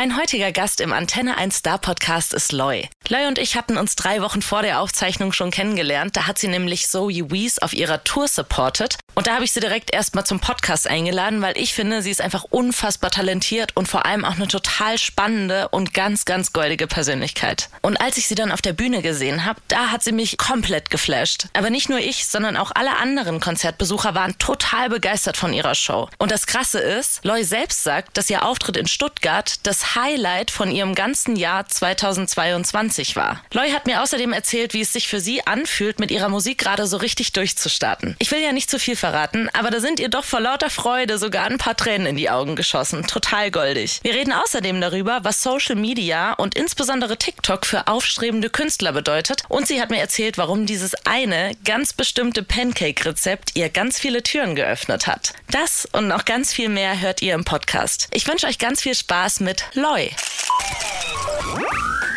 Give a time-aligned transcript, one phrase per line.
[0.00, 2.88] Mein heutiger Gast im Antenne 1 Star Podcast ist Loy.
[3.10, 6.16] Loy und ich hatten uns drei Wochen vor der Aufzeichnung schon kennengelernt.
[6.16, 8.96] Da hat sie nämlich Zoe Wees auf ihrer Tour supported.
[9.14, 12.22] Und da habe ich sie direkt erstmal zum Podcast eingeladen, weil ich finde, sie ist
[12.22, 17.68] einfach unfassbar talentiert und vor allem auch eine total spannende und ganz, ganz goldige Persönlichkeit.
[17.82, 20.88] Und als ich sie dann auf der Bühne gesehen habe, da hat sie mich komplett
[20.88, 21.48] geflasht.
[21.52, 26.08] Aber nicht nur ich, sondern auch alle anderen Konzertbesucher waren total begeistert von ihrer Show.
[26.16, 30.70] Und das Krasse ist, Loy selbst sagt, dass ihr Auftritt in Stuttgart das Highlight von
[30.70, 33.42] ihrem ganzen Jahr 2022 war.
[33.52, 36.86] Loy hat mir außerdem erzählt, wie es sich für sie anfühlt, mit ihrer Musik gerade
[36.86, 38.16] so richtig durchzustarten.
[38.18, 41.18] Ich will ja nicht zu viel verraten, aber da sind ihr doch vor lauter Freude
[41.18, 43.06] sogar ein paar Tränen in die Augen geschossen.
[43.06, 44.00] Total goldig.
[44.02, 49.42] Wir reden außerdem darüber, was Social Media und insbesondere TikTok für aufstrebende Künstler bedeutet.
[49.48, 54.54] Und sie hat mir erzählt, warum dieses eine ganz bestimmte Pancake-Rezept ihr ganz viele Türen
[54.54, 55.34] geöffnet hat.
[55.50, 58.08] Das und noch ganz viel mehr hört ihr im Podcast.
[58.12, 60.10] Ich wünsche euch ganz viel Spaß mit Loy.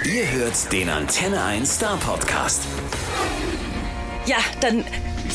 [0.04, 2.64] Ihr hört den Antenne 1 Star Podcast.
[4.26, 4.84] Ja, dann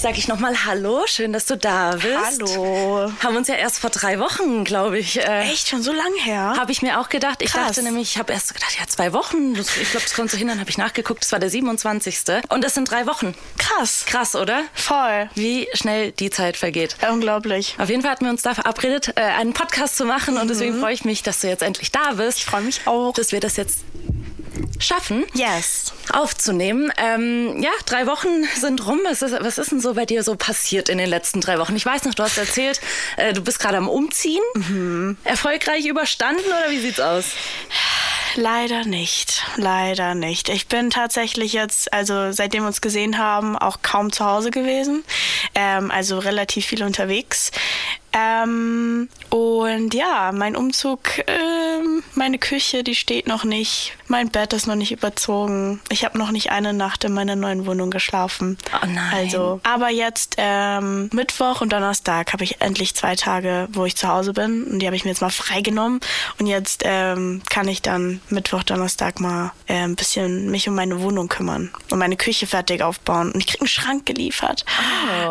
[0.01, 2.07] sag ich nochmal Hallo, schön, dass du da bist.
[2.41, 3.13] Hallo.
[3.21, 5.19] Haben uns ja erst vor drei Wochen, glaube ich.
[5.19, 6.55] Äh, Echt schon so lang her?
[6.57, 7.43] Habe ich mir auch gedacht.
[7.43, 7.69] Ich Krass.
[7.69, 9.55] dachte nämlich, ich habe erst gedacht, ja, zwei Wochen.
[9.57, 10.47] Ich glaube, das kommt so hin.
[10.49, 12.17] Dann habe ich nachgeguckt, das war der 27.
[12.49, 13.35] Und das sind drei Wochen.
[13.59, 14.05] Krass.
[14.07, 14.63] Krass, oder?
[14.73, 15.29] Voll.
[15.35, 16.97] Wie schnell die Zeit vergeht.
[17.11, 17.75] Unglaublich.
[17.79, 20.39] Auf jeden Fall hatten wir uns da verabredet, äh, einen Podcast zu machen.
[20.39, 22.39] Und deswegen freue ich mich, dass du jetzt endlich da bist.
[22.39, 23.15] Ich freue mich auch.
[23.15, 23.81] Dass wir das jetzt
[24.79, 25.25] schaffen.
[25.35, 25.93] Yes.
[26.13, 26.93] aufzunehmen.
[26.97, 29.01] Ähm, ja, drei Wochen sind rum.
[29.05, 31.77] Was ist, was ist denn so bei dir so passiert in den letzten drei Wochen?
[31.77, 32.81] Ich weiß noch, du hast erzählt,
[33.17, 34.43] äh, du bist gerade am Umziehen.
[34.55, 35.17] Mhm.
[35.25, 37.27] Erfolgreich überstanden oder wie sieht's aus?
[38.37, 39.43] Leider nicht.
[39.57, 40.49] Leider nicht.
[40.49, 45.05] Ich bin tatsächlich jetzt, also seitdem wir uns gesehen haben, auch kaum zu Hause gewesen.
[45.55, 47.51] Ähm, also relativ viel unterwegs.
[48.13, 53.93] Ähm, und ja, mein Umzug, ähm, meine Küche, die steht noch nicht.
[54.07, 55.81] Mein Bett ist noch nicht überzogen.
[55.91, 58.57] Ich habe noch nicht eine Nacht in meiner neuen Wohnung geschlafen.
[58.75, 59.13] Oh nein.
[59.13, 64.09] Also, aber jetzt ähm, Mittwoch und Donnerstag habe ich endlich zwei Tage, wo ich zu
[64.09, 64.65] Hause bin.
[64.65, 66.01] Und die habe ich mir jetzt mal freigenommen.
[66.41, 71.01] Und jetzt ähm, kann ich dann Mittwoch, Donnerstag mal äh, ein bisschen mich um meine
[71.03, 73.33] Wohnung kümmern und meine Küche fertig aufbauen.
[73.33, 74.65] Und ich krieg einen Schrank geliefert.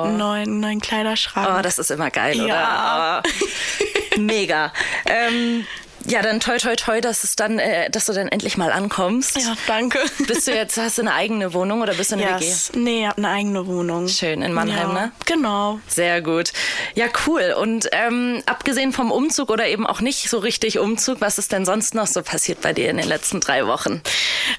[0.04, 1.48] Einen neuen, neuen Kleiderschrank.
[1.58, 2.44] Oh, das ist immer geil, Ja.
[2.46, 2.67] oder?
[4.18, 4.74] Mega.
[5.06, 5.66] Ähm,
[6.06, 9.38] ja, dann toi toi toi, dass dann, äh, dass du dann endlich mal ankommst.
[9.42, 10.00] ja, danke.
[10.28, 12.72] Bist du jetzt, hast du eine eigene Wohnung oder bist du in der yes.
[12.76, 14.08] Nee, ich habe eine eigene Wohnung.
[14.08, 15.12] Schön, in Mannheim, ja, ne?
[15.26, 15.80] Genau.
[15.88, 16.52] Sehr gut.
[16.96, 17.56] Ja, cool.
[17.60, 21.66] Und ähm, abgesehen vom Umzug oder eben auch nicht so richtig Umzug, was ist denn
[21.66, 24.02] sonst noch so passiert bei dir in den letzten drei Wochen?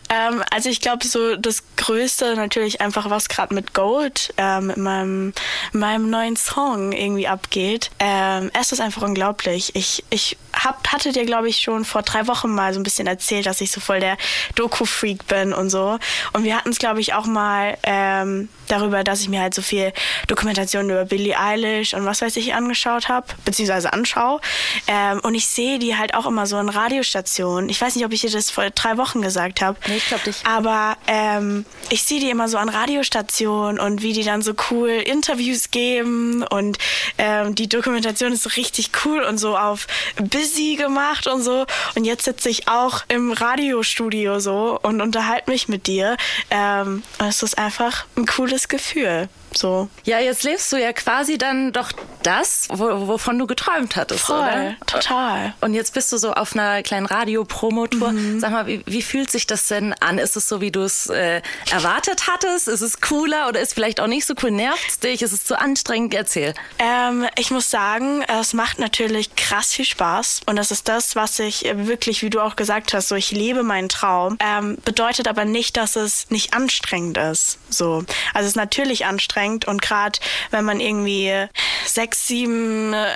[0.08, 4.76] Ähm, also ich glaube, so das Größte natürlich einfach, was gerade mit Gold, ähm, mit
[4.76, 5.32] meinem,
[5.72, 7.90] meinem neuen Song irgendwie abgeht.
[7.98, 9.74] Ähm, es ist einfach unglaublich.
[9.74, 13.06] Ich, ich hab, hatte dir, glaube ich, schon vor drei Wochen mal so ein bisschen
[13.06, 14.16] erzählt, dass ich so voll der
[14.54, 15.98] Doku-Freak bin und so.
[16.32, 19.62] Und wir hatten es, glaube ich, auch mal ähm, darüber, dass ich mir halt so
[19.62, 19.92] viel
[20.26, 24.40] Dokumentationen über Billie Eilish und was weiß ich angeschaut habe, beziehungsweise anschaue.
[24.86, 27.68] Ähm, und ich sehe die halt auch immer so in Radiostationen.
[27.68, 29.78] Ich weiß nicht, ob ich dir das vor drei Wochen gesagt habe.
[29.88, 30.46] Nee, ich glaub nicht.
[30.46, 34.88] Aber ähm, ich sehe die immer so an Radiostationen und wie die dann so cool
[34.88, 36.78] Interviews geben und
[37.16, 39.86] ähm, die Dokumentation ist so richtig cool und so auf
[40.16, 41.66] busy gemacht und so.
[41.94, 46.16] Und jetzt sitze ich auch im Radiostudio so und unterhalte mich mit dir.
[46.50, 49.28] Ähm, es ist einfach ein cooles Gefühl.
[49.58, 49.88] So.
[50.04, 51.90] Ja, jetzt lebst du ja quasi dann doch
[52.22, 54.76] das, wo, wovon du geträumt hattest, Voll, oder?
[54.86, 55.54] total.
[55.60, 58.14] Und jetzt bist du so auf einer kleinen Radio-Promotour.
[58.38, 60.18] Sag mal, wie, wie fühlt sich das denn an?
[60.18, 62.68] Ist es so, wie du es äh, erwartet hattest?
[62.68, 64.52] Ist es cooler oder ist vielleicht auch nicht so cool?
[64.52, 65.22] Nervt dich?
[65.22, 66.14] Ist es zu anstrengend?
[66.14, 66.54] Erzähl.
[66.78, 70.42] Ähm, ich muss sagen, es macht natürlich krass viel Spaß.
[70.46, 73.64] Und das ist das, was ich wirklich, wie du auch gesagt hast, so ich lebe
[73.64, 74.38] meinen Traum.
[74.40, 77.58] Ähm, bedeutet aber nicht, dass es nicht anstrengend ist.
[77.70, 78.04] So.
[78.34, 80.18] Also es ist natürlich anstrengend und gerade
[80.50, 81.46] wenn man irgendwie
[81.84, 83.06] sechs, sieben äh,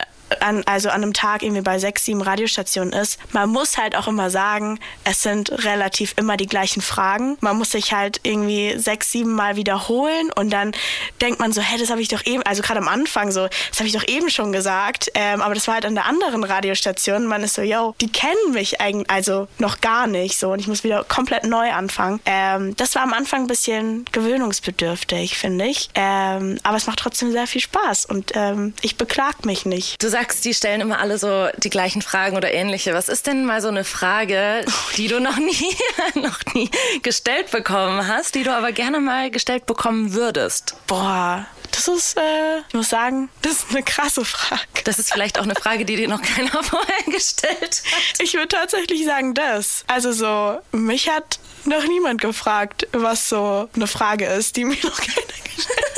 [0.40, 4.08] an, also an einem Tag irgendwie bei sechs, sieben Radiostationen ist, man muss halt auch
[4.08, 7.36] immer sagen, es sind relativ immer die gleichen Fragen.
[7.40, 10.72] Man muss sich halt irgendwie sechs, sieben Mal wiederholen und dann
[11.20, 13.78] denkt man so, hey, das habe ich doch eben, also gerade am Anfang so, das
[13.78, 17.26] habe ich doch eben schon gesagt, ähm, aber das war halt an der anderen Radiostation.
[17.26, 20.68] Man ist so, yo, die kennen mich eigentlich, also noch gar nicht so und ich
[20.68, 22.20] muss wieder komplett neu anfangen.
[22.26, 25.90] Ähm, das war am Anfang ein bisschen gewöhnungsbedürftig, finde ich.
[25.94, 30.02] Ähm, aber es macht trotzdem sehr viel Spaß und ähm, ich beklag mich nicht.
[30.02, 32.94] Du sagst DAX, die stellen immer alle so die gleichen Fragen oder ähnliche.
[32.94, 34.64] Was ist denn mal so eine Frage,
[34.96, 35.76] die du noch nie,
[36.14, 36.70] noch nie
[37.02, 40.76] gestellt bekommen hast, die du aber gerne mal gestellt bekommen würdest?
[40.86, 44.62] Boah, das ist, äh, ich muss sagen, das ist eine krasse Frage.
[44.84, 47.82] Das ist vielleicht auch eine Frage, die dir noch keiner vorher gestellt hat.
[48.20, 49.84] Ich würde tatsächlich sagen, das.
[49.88, 54.96] Also so, mich hat noch niemand gefragt, was so eine Frage ist, die mir noch
[55.00, 55.91] keiner gestellt hat.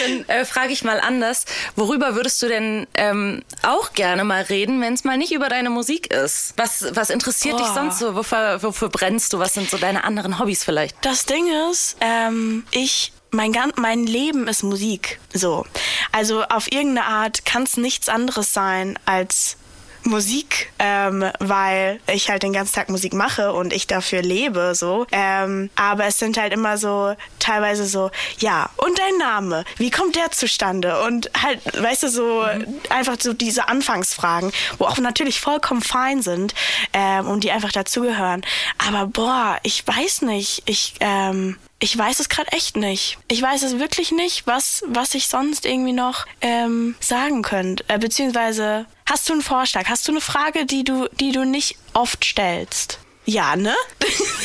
[0.00, 1.44] Dann äh, frage ich mal anders.
[1.76, 5.70] Worüber würdest du denn ähm, auch gerne mal reden, wenn es mal nicht über deine
[5.70, 6.54] Musik ist?
[6.56, 7.74] Was, was interessiert dich Boah.
[7.74, 8.14] sonst so?
[8.14, 9.38] Wofür, wofür brennst du?
[9.38, 10.96] Was sind so deine anderen Hobbys vielleicht?
[11.02, 15.20] Das Ding ist, ähm, ich mein, gan- mein Leben ist Musik.
[15.32, 15.64] So.
[16.10, 19.56] Also auf irgendeine Art kann es nichts anderes sein als
[20.04, 25.06] Musik, ähm, weil ich halt den ganzen Tag Musik mache und ich dafür lebe, so.
[25.12, 30.16] Ähm, aber es sind halt immer so, teilweise so, ja, und dein Name, wie kommt
[30.16, 31.02] der zustande?
[31.02, 32.44] Und halt, weißt du, so
[32.88, 36.54] einfach so diese Anfangsfragen, wo auch natürlich vollkommen fein sind
[36.92, 38.42] ähm, und die einfach dazugehören.
[38.78, 43.18] Aber boah, ich weiß nicht, ich, ähm, ich weiß es gerade echt nicht.
[43.28, 47.84] Ich weiß es wirklich nicht, was, was ich sonst irgendwie noch ähm, sagen könnte.
[47.88, 49.86] Äh, beziehungsweise, hast du einen Vorschlag?
[49.88, 52.98] Hast du eine Frage, die du, die du nicht oft stellst?
[53.24, 53.74] Ja, ne?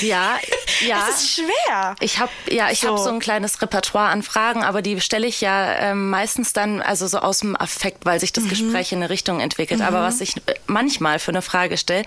[0.02, 0.38] Ja,
[0.88, 1.08] ja.
[1.10, 1.96] Es ist schwer.
[2.00, 2.90] Ich habe ja, ich So.
[2.90, 6.82] habe so ein kleines Repertoire an Fragen, aber die stelle ich ja ähm, meistens dann
[6.82, 9.82] also so aus dem Affekt, weil sich das Gespräch in eine Richtung entwickelt.
[9.82, 12.06] Aber was ich äh, manchmal für eine Frage stelle,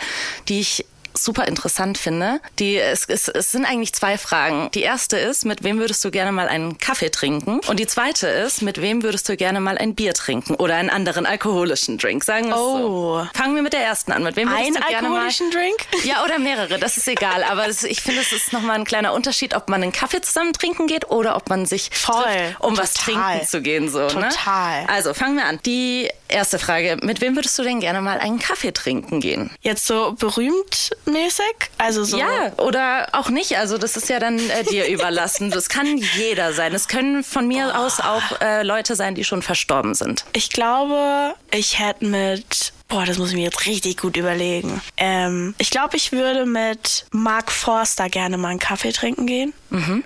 [0.49, 0.85] die ich
[1.25, 2.41] super interessant finde.
[2.59, 4.71] Die, es, es, es sind eigentlich zwei Fragen.
[4.75, 7.61] Die erste ist, mit wem würdest du gerne mal einen Kaffee trinken?
[7.67, 10.91] Und die zweite ist, mit wem würdest du gerne mal ein Bier trinken oder einen
[10.91, 12.25] anderen alkoholischen Drink?
[12.25, 12.79] Sagen wir es Oh.
[13.21, 13.29] so.
[13.35, 14.23] Fangen wir mit der ersten an.
[14.23, 15.77] Mit wem würdest Einen du gerne mal alkoholischen Drink?
[16.05, 17.45] ja, oder mehrere, das ist egal.
[17.45, 20.53] Aber es, ich finde, es ist nochmal ein kleiner Unterschied, ob man einen Kaffee zusammen
[20.53, 22.23] trinken geht oder ob man sich Voll.
[22.23, 23.15] trifft, um was Total.
[23.33, 23.89] trinken zu gehen.
[23.89, 24.83] So, Total.
[24.83, 24.89] Ne?
[24.89, 25.59] Also fangen wir an.
[25.67, 29.51] Die erste Frage, mit wem würdest du denn gerne mal einen Kaffee trinken gehen?
[29.61, 31.45] Jetzt so berühmt mäßig?
[31.79, 32.19] Also so.
[32.19, 33.59] Ja, oder auch nicht.
[33.59, 35.51] Also das ist ja dann äh, dir überlassen.
[35.51, 36.75] Das kann jeder sein.
[36.75, 40.25] Es können von mir aus auch äh, Leute sein, die schon verstorben sind.
[40.33, 42.73] Ich glaube, ich hätte mit.
[42.89, 44.81] Boah, das muss ich mir jetzt richtig gut überlegen.
[44.97, 49.53] Ähm, ich glaube, ich würde mit Mark Forster gerne mal einen Kaffee trinken gehen.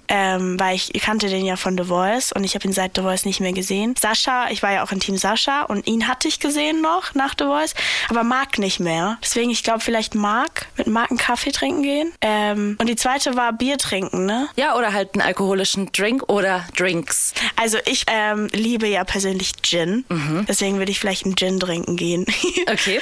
[0.08, 3.02] Ähm, weil ich kannte den ja von The Voice und ich habe ihn seit The
[3.02, 3.94] Voice nicht mehr gesehen.
[4.00, 7.34] Sascha, ich war ja auch in Team Sascha und ihn hatte ich gesehen noch nach
[7.38, 7.74] The Voice,
[8.08, 9.18] aber Mark nicht mehr.
[9.22, 12.12] Deswegen, ich glaube, vielleicht Mark, mit Mark einen Kaffee trinken gehen.
[12.20, 14.48] Ähm, und die zweite war Bier trinken, ne?
[14.56, 17.34] Ja, oder halt einen alkoholischen Drink oder Drinks.
[17.56, 20.04] Also ich ähm, liebe ja persönlich Gin.
[20.48, 22.26] Deswegen würde ich vielleicht einen Gin trinken gehen.
[22.70, 23.00] Okay.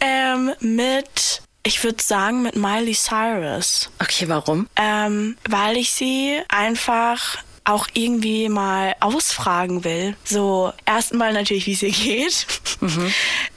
[0.00, 3.90] ähm, mit, ich würde sagen, mit Miley Cyrus.
[4.00, 4.68] Okay, warum?
[4.76, 10.16] Ähm, weil ich sie einfach auch irgendwie mal ausfragen will.
[10.24, 12.46] So, erstmal natürlich, wie es ihr geht.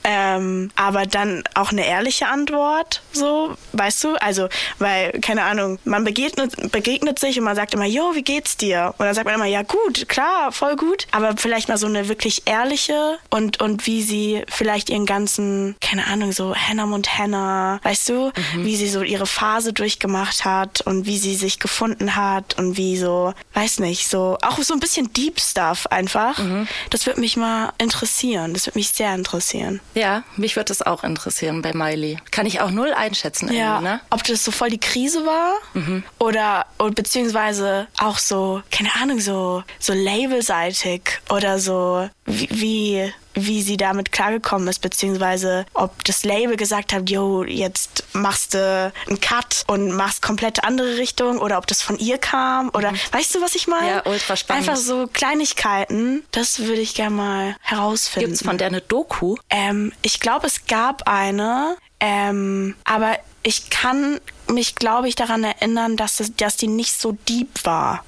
[0.08, 4.16] ähm, aber dann auch eine ehrliche Antwort, so, weißt du?
[4.22, 4.48] Also,
[4.78, 8.94] weil, keine Ahnung, man begegnet, begegnet sich und man sagt immer, jo, wie geht's dir?
[9.00, 11.08] Und dann sagt man immer, ja, gut, klar, voll gut.
[11.12, 16.06] Aber vielleicht mal so eine wirklich ehrliche und, und wie sie vielleicht ihren ganzen, keine
[16.06, 18.32] Ahnung, so Hannah Montana, weißt du?
[18.58, 22.98] Wie sie so ihre Phase durchgemacht hat und wie sie sich gefunden hat und wie
[22.98, 26.40] so, weiß nicht, so, auch so ein bisschen Deep Stuff einfach.
[26.92, 28.54] Das würde mich mal interessieren.
[28.54, 29.80] Das würde mich sehr interessieren.
[29.96, 32.18] Ja, mich würde das auch interessieren bei Miley.
[32.30, 34.02] Kann ich auch null einschätzen Ja, irgendwie, ne?
[34.10, 35.54] ob das so voll die Krise war
[36.20, 43.62] oder, oder beziehungsweise auch so, keine Ahnung, so, so labelseitig oder so, wie, wie, wie
[43.62, 49.20] sie damit klargekommen ist, beziehungsweise ob das Label gesagt hat, yo, jetzt machst du einen
[49.20, 53.42] Cut und machst komplett andere Richtung oder ob das von ihr kam oder weißt du,
[53.42, 53.90] was ich meine?
[53.90, 54.68] Ja, ultra spannend.
[54.68, 58.30] Einfach so Kleinigkeiten, das würde ich gerne mal herausfinden.
[58.30, 59.36] Gibt's von der eine Doku?
[59.50, 65.98] Ähm, ich glaube, es gab eine, ähm, aber ich kann mich, glaube ich, daran erinnern,
[65.98, 68.04] dass, es, dass die nicht so deep war.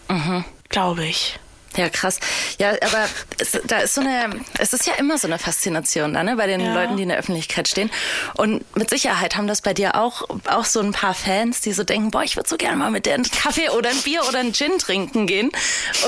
[0.69, 1.39] Glaube ich.
[1.77, 2.19] Ja, krass.
[2.60, 3.07] Ja, aber
[3.38, 4.29] es, da ist so eine,
[4.60, 6.74] es ist ja immer so eine Faszination da, ne, bei den Ja.
[6.74, 7.89] Leuten, die in der Öffentlichkeit stehen.
[8.36, 11.84] Und mit Sicherheit haben das bei dir auch, auch so ein paar Fans, die so
[11.84, 14.39] denken, boah, ich würde so gerne mal mit der einen Kaffee oder ein Bier oder
[14.39, 15.51] ein Gin trinken gehen.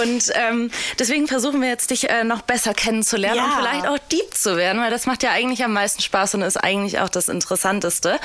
[0.03, 3.43] Und ähm, deswegen versuchen wir jetzt, dich äh, noch besser kennenzulernen Ja.
[3.45, 6.41] und vielleicht auch deep zu werden, weil das macht ja eigentlich am meisten Spaß und
[6.41, 8.19] ist eigentlich auch das Interessanteste.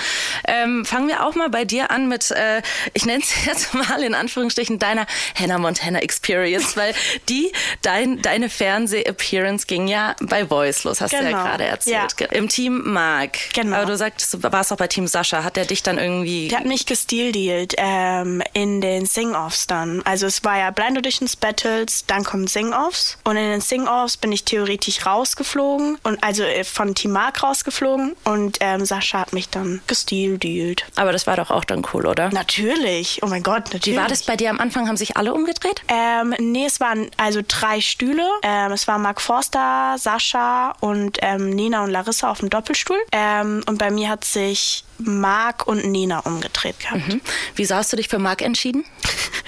[0.46, 2.62] Ähm, fangen wir auch mal bei dir an mit, äh,
[2.94, 5.06] ich nenne es jetzt mal in Anführungsstrichen, deiner
[5.38, 6.94] Hannah Montana Experience, weil
[7.28, 11.22] die die, dein, deine Fernseh-Appearance ging ja bei Voice los, hast genau.
[11.22, 11.48] du ja genau.
[11.48, 12.14] gerade erzählt.
[12.20, 12.26] Ja.
[12.28, 13.38] Im Team Mark.
[13.54, 13.76] Genau.
[13.76, 15.44] Aber du sagst, du warst auch bei Team Sascha.
[15.44, 16.48] Hat der dich dann irgendwie...
[16.48, 20.02] Der hat mich gestealdealt ähm, in den Sing-Offs dann.
[20.04, 23.18] Also es war ja Blind Auditions, Battles, dann kommen Sing-Offs.
[23.24, 25.98] Und in den Sing-Offs bin ich theoretisch rausgeflogen.
[26.02, 28.14] Und also äh, von Team Mark rausgeflogen.
[28.24, 30.84] Und ähm, Sascha hat mich dann gestealdealt.
[30.94, 32.30] Aber das war doch auch dann cool, oder?
[32.30, 33.20] Natürlich.
[33.22, 33.98] Oh mein Gott, natürlich.
[33.98, 34.86] Wie war das bei dir am Anfang?
[34.88, 35.82] Haben sich alle umgedreht?
[35.88, 38.26] Ähm, nee, es waren also drei Stühle.
[38.42, 42.98] Ähm, es war Mark Forster, Sascha und ähm, Nina und Larissa auf dem Doppelstuhl.
[43.12, 47.08] Ähm, und bei mir hat sich Mark und Nina umgedreht gehabt.
[47.08, 47.20] Mhm.
[47.56, 48.84] Wieso hast du dich für Mark entschieden?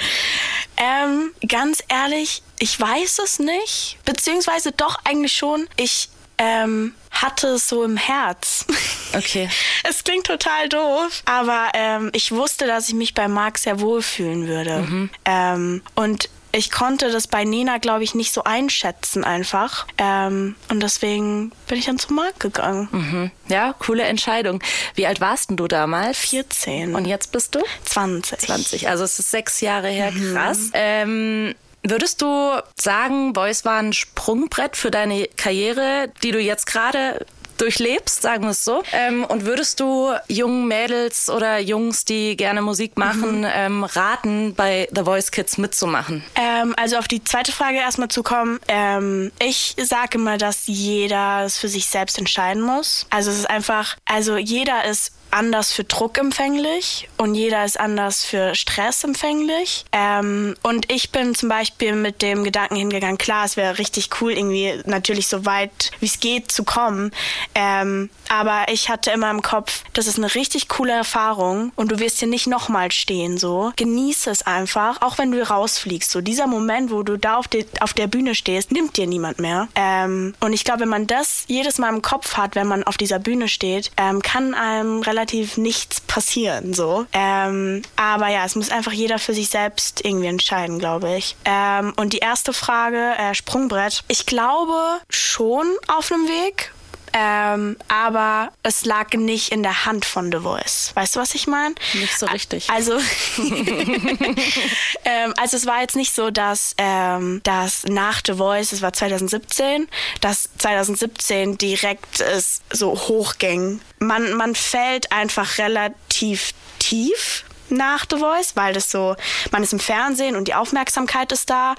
[0.77, 3.99] ähm, ganz ehrlich, ich weiß es nicht.
[4.05, 5.69] Beziehungsweise doch eigentlich schon.
[5.77, 6.09] Ich
[6.39, 8.67] ähm, hatte es so im Herz.
[9.15, 9.49] Okay.
[9.85, 14.47] es klingt total doof, aber ähm, ich wusste, dass ich mich bei Marc sehr wohlfühlen
[14.47, 14.81] würde.
[14.81, 15.11] Mhm.
[15.25, 19.87] Ähm, und ich konnte das bei Nina, glaube ich, nicht so einschätzen einfach.
[19.99, 22.89] Ähm, und deswegen bin ich dann zu Marc gegangen.
[22.91, 23.31] Mhm.
[23.49, 24.63] Ja, coole Entscheidung.
[24.95, 26.19] Wie alt warst denn du damals?
[26.19, 26.95] 14.
[26.95, 27.61] Und jetzt bist du?
[27.85, 28.39] 20.
[28.39, 28.89] 20.
[28.89, 30.11] Also es ist sechs Jahre her.
[30.13, 30.35] Mhm.
[30.35, 30.71] Krass.
[30.73, 31.55] Ähm,
[31.89, 37.25] Würdest du sagen, Voice war ein Sprungbrett für deine Karriere, die du jetzt gerade
[37.59, 38.83] durchlebst, sagen wir es so.
[38.93, 43.49] Ähm, und würdest du jungen Mädels oder Jungs, die gerne Musik machen, mhm.
[43.53, 46.23] ähm, raten, bei The Voice Kids mitzumachen?
[46.35, 48.61] Ähm, also auf die zweite Frage erstmal zu kommen.
[48.69, 53.07] Ähm, ich sage immer, dass jeder es für sich selbst entscheiden muss.
[53.11, 58.25] Also es ist einfach, also jeder ist anders für Druck empfänglich und jeder ist anders
[58.25, 59.85] für Stress empfänglich.
[59.93, 64.33] Ähm, und ich bin zum Beispiel mit dem Gedanken hingegangen, klar, es wäre richtig cool,
[64.33, 67.13] irgendwie natürlich so weit wie es geht zu kommen.
[67.55, 71.99] Ähm, aber ich hatte immer im Kopf, das ist eine richtig coole Erfahrung und du
[71.99, 73.73] wirst hier nicht nochmal stehen, so.
[73.77, 76.11] Genieße es einfach, auch wenn du rausfliegst.
[76.11, 79.39] So dieser Moment, wo du da auf, die, auf der Bühne stehst, nimmt dir niemand
[79.39, 79.69] mehr.
[79.75, 82.97] Ähm, und ich glaube, wenn man das jedes Mal im Kopf hat, wenn man auf
[82.97, 87.07] dieser Bühne steht, ähm, kann einem relativ relativ nichts passieren, so.
[87.13, 91.37] Ähm, aber ja, es muss einfach jeder für sich selbst irgendwie entscheiden, glaube ich.
[91.45, 94.05] Ähm, und die erste Frage, äh, Sprungbrett.
[94.09, 96.73] Ich glaube schon auf einem Weg,
[97.19, 100.91] ähm, aber es lag nicht in der Hand von The Voice.
[100.93, 101.75] Weißt du, was ich meine?
[101.95, 102.69] Nicht so richtig.
[102.69, 102.93] Also,
[103.39, 108.93] ähm, also es war jetzt nicht so, dass, ähm, dass nach The Voice, es war
[108.93, 109.89] 2017,
[110.21, 113.81] dass 2017 direkt es so hochging.
[113.99, 119.17] Man, man fällt einfach relativ tief nach The Voice, weil das so,
[119.51, 121.75] man ist im Fernsehen und die Aufmerksamkeit ist da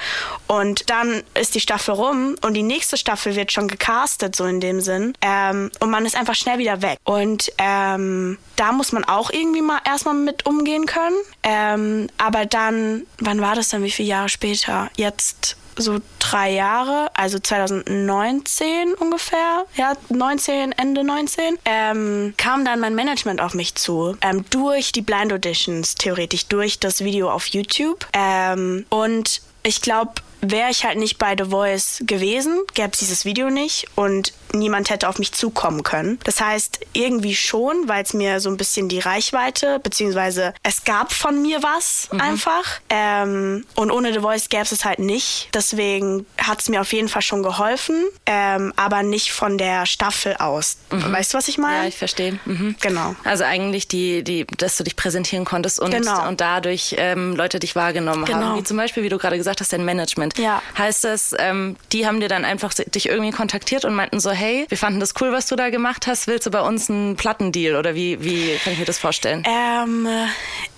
[0.47, 4.59] und dann ist die Staffel rum und die nächste Staffel wird schon gecastet, so in
[4.59, 5.13] dem Sinn.
[5.21, 6.99] Ähm, und man ist einfach schnell wieder weg.
[7.03, 11.17] Und ähm, da muss man auch irgendwie mal erstmal mit umgehen können.
[11.43, 14.89] Ähm, aber dann, wann war das dann, wie viele Jahre später?
[14.95, 22.95] Jetzt so drei Jahre, also 2019 ungefähr, ja, 19, Ende 19, ähm, kam dann mein
[22.95, 24.17] Management auf mich zu.
[24.21, 28.05] Ähm, durch die Blind Auditions, theoretisch, durch das Video auf YouTube.
[28.13, 33.25] Ähm, und ich glaube, wäre ich halt nicht bei The Voice gewesen, gäbe es dieses
[33.25, 36.19] Video nicht und niemand hätte auf mich zukommen können.
[36.23, 41.11] Das heißt, irgendwie schon, weil es mir so ein bisschen die Reichweite, beziehungsweise es gab
[41.11, 42.21] von mir was mhm.
[42.21, 42.79] einfach.
[42.89, 45.49] Ähm, und ohne The Voice gäbe es es halt nicht.
[45.53, 50.35] Deswegen hat es mir auf jeden Fall schon geholfen, ähm, aber nicht von der Staffel
[50.37, 50.77] aus.
[50.91, 51.11] Mhm.
[51.11, 51.83] Weißt du, was ich meine?
[51.83, 52.39] Ja, ich verstehe.
[52.45, 52.75] Mhm.
[52.79, 53.15] Genau.
[53.23, 56.27] Also eigentlich die, die, dass du dich präsentieren konntest und, genau.
[56.27, 58.39] und dadurch ähm, Leute dich wahrgenommen genau.
[58.39, 58.59] haben.
[58.59, 60.26] Wie zum Beispiel, wie du gerade gesagt hast, dein Management.
[60.37, 60.61] Ja.
[60.77, 64.65] Heißt das, ähm, die haben dir dann einfach dich irgendwie kontaktiert und meinten so, hey,
[64.69, 66.27] wir fanden das cool, was du da gemacht hast.
[66.27, 69.43] Willst du bei uns einen Plattendeal oder wie, wie kann ich mir das vorstellen?
[69.45, 70.07] Ähm,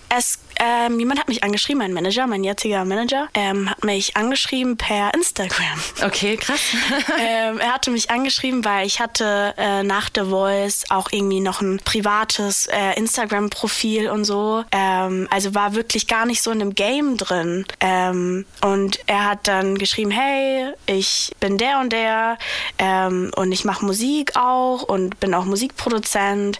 [0.09, 4.75] es ähm, jemand hat mich angeschrieben, mein Manager, mein jetziger Manager, ähm, hat mich angeschrieben
[4.75, 5.79] per Instagram.
[6.03, 6.59] Okay, krass.
[7.19, 11.61] ähm, er hatte mich angeschrieben, weil ich hatte äh, nach The Voice auch irgendwie noch
[11.61, 14.65] ein privates äh, Instagram-Profil und so.
[14.71, 17.65] Ähm, also war wirklich gar nicht so in einem Game drin.
[17.79, 22.37] Ähm, und er hat dann geschrieben, hey, ich bin der und der
[22.77, 26.59] ähm, und ich mache Musik auch und bin auch Musikproduzent.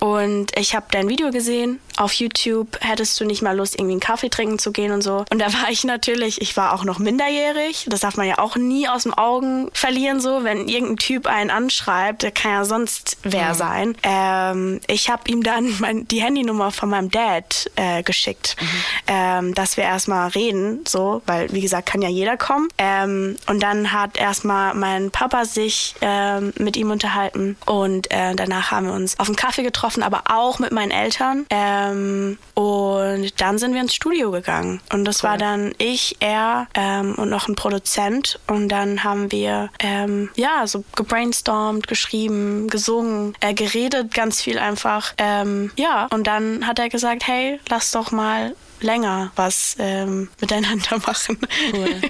[0.00, 2.78] und ich habe dein Video gesehen auf YouTube.
[2.80, 5.24] Hätte hattest du nicht mal Lust, irgendwie einen Kaffee trinken zu gehen und so.
[5.28, 7.86] Und da war ich natürlich, ich war auch noch minderjährig.
[7.88, 10.44] Das darf man ja auch nie aus dem Augen verlieren, so.
[10.44, 13.54] Wenn irgendein Typ einen anschreibt, der kann ja sonst wer mhm.
[13.54, 13.96] sein.
[14.04, 18.66] Ähm, ich habe ihm dann mein, die Handynummer von meinem Dad äh, geschickt, mhm.
[19.08, 22.68] ähm, dass wir erstmal reden, so, weil, wie gesagt, kann ja jeder kommen.
[22.78, 28.70] Ähm, und dann hat erstmal mein Papa sich ähm, mit ihm unterhalten und äh, danach
[28.70, 31.46] haben wir uns auf einen Kaffee getroffen, aber auch mit meinen Eltern.
[31.50, 34.80] Ähm, und Und dann sind wir ins Studio gegangen.
[34.92, 35.30] Und das cool.
[35.30, 38.38] war dann ich, er ähm, und noch ein Produzent.
[38.46, 45.14] Und dann haben wir ähm, ja so gebrainstormt, geschrieben, gesungen, äh, geredet, ganz viel einfach.
[45.18, 50.98] Ähm, ja, und dann hat er gesagt, hey, lass doch mal länger was ähm, miteinander
[51.06, 51.38] machen.
[51.72, 52.00] Cool.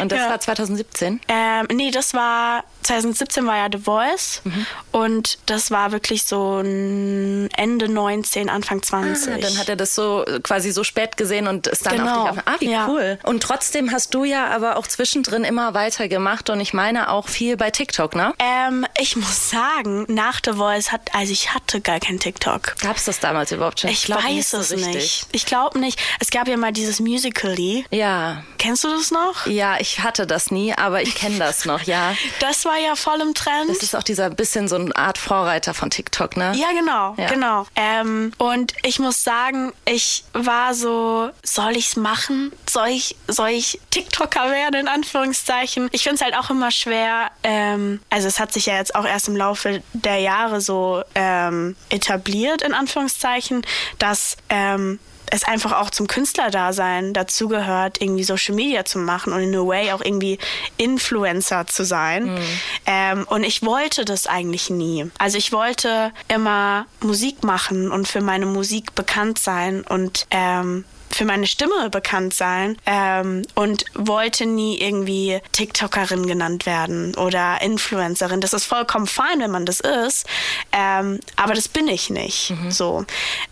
[0.00, 0.30] Und das ja.
[0.30, 1.20] war 2017?
[1.28, 4.66] Ähm, nee, das war 2017 war ja The Voice mhm.
[4.92, 9.34] und das war wirklich so Ende 19, Anfang 20.
[9.34, 12.28] Ah, dann hat er das so quasi so spät gesehen und ist dann genau.
[12.28, 12.46] auf dich auf.
[12.46, 12.88] Ah, wie ja.
[12.88, 13.18] cool.
[13.24, 17.28] Und trotzdem hast du ja aber auch zwischendrin immer weiter gemacht und ich meine auch
[17.28, 18.32] viel bei TikTok, ne?
[18.38, 22.76] Ähm, ich muss sagen, nach The Voice hat, also ich hatte gar kein TikTok.
[22.80, 23.90] Gab es das damals überhaupt schon?
[23.90, 25.26] Ich, ich weiß es so nicht.
[25.32, 26.00] Ich glaube nicht.
[26.20, 27.84] Es gab ja mal dieses Musical.ly.
[27.90, 28.42] Ja.
[28.58, 29.46] Kennst du das noch?
[29.46, 32.14] Ja, ich hatte das nie, aber ich kenne das noch, ja.
[32.40, 33.68] Das war ja voll im Trend.
[33.68, 36.52] Das ist auch dieser bisschen so eine Art Vorreiter von TikTok, ne?
[36.56, 37.28] Ja, genau, ja.
[37.28, 37.66] genau.
[37.76, 42.52] Ähm, und ich muss sagen, ich war so, soll ich's machen?
[42.68, 45.88] Soll ich, soll ich TikToker werden, in Anführungszeichen?
[45.92, 49.06] Ich finde es halt auch immer schwer, ähm, also es hat sich ja jetzt auch
[49.06, 53.62] erst im Laufe der Jahre so ähm, etabliert, in Anführungszeichen,
[53.98, 54.98] dass ähm,
[55.36, 59.92] es einfach auch zum Künstlerdasein dazugehört, irgendwie Social Media zu machen und in a way
[59.92, 60.38] auch irgendwie
[60.76, 62.34] Influencer zu sein.
[62.34, 62.38] Mhm.
[62.86, 65.10] Ähm, und ich wollte das eigentlich nie.
[65.18, 71.24] Also ich wollte immer Musik machen und für meine Musik bekannt sein und ähm, für
[71.24, 78.40] meine Stimme bekannt sein ähm, und wollte nie irgendwie TikTokerin genannt werden oder Influencerin.
[78.40, 80.26] Das ist vollkommen fein, wenn man das ist,
[80.72, 82.50] ähm, aber das bin ich nicht.
[82.50, 82.70] Mhm.
[82.70, 83.04] So.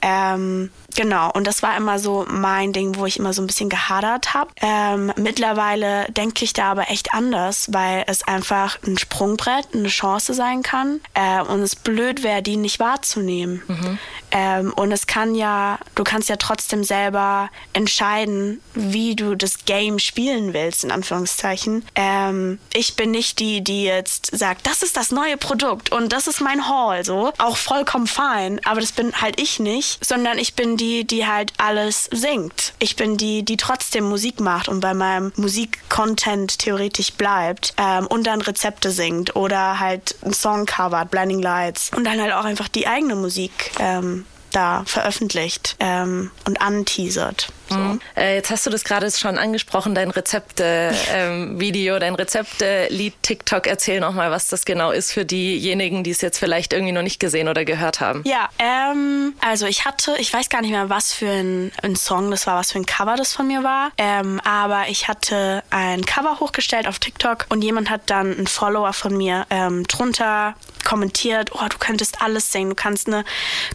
[0.02, 3.68] Ähm, Genau, und das war immer so mein Ding, wo ich immer so ein bisschen
[3.68, 4.50] gehadert habe.
[4.60, 10.34] Ähm, mittlerweile denke ich da aber echt anders, weil es einfach ein Sprungbrett, eine Chance
[10.34, 13.62] sein kann äh, und es blöd wäre, die nicht wahrzunehmen.
[13.66, 13.98] Mhm.
[14.30, 19.98] Ähm, und es kann ja, du kannst ja trotzdem selber entscheiden, wie du das Game
[19.98, 21.84] spielen willst, in Anführungszeichen.
[21.94, 26.26] Ähm, ich bin nicht die, die jetzt sagt, das ist das neue Produkt und das
[26.26, 27.32] ist mein Haul, so.
[27.38, 31.52] Auch vollkommen fein, aber das bin halt ich nicht, sondern ich bin die, die, halt
[31.58, 32.74] alles singt.
[32.78, 38.26] Ich bin die, die trotzdem Musik macht und bei meinem Musikcontent theoretisch bleibt ähm, und
[38.26, 42.68] dann Rezepte singt oder halt einen Song covert, Blinding Lights und dann halt auch einfach
[42.68, 47.48] die eigene Musik ähm, da veröffentlicht ähm, und anteasert.
[47.68, 47.76] So.
[47.76, 48.00] Mhm.
[48.16, 53.66] Äh, jetzt hast du das gerade schon angesprochen, dein Rezepte-Video, ähm, dein Rezepte-Lied TikTok.
[53.66, 57.20] Erzähl nochmal, was das genau ist für diejenigen, die es jetzt vielleicht irgendwie noch nicht
[57.20, 58.22] gesehen oder gehört haben.
[58.24, 62.30] Ja, ähm, also ich hatte, ich weiß gar nicht mehr, was für ein, ein Song
[62.30, 66.04] das war, was für ein Cover das von mir war, ähm, aber ich hatte ein
[66.04, 70.54] Cover hochgestellt auf TikTok und jemand hat dann einen Follower von mir ähm, drunter
[70.94, 73.24] kommentiert, oh, du könntest alles singen, du kannst eine,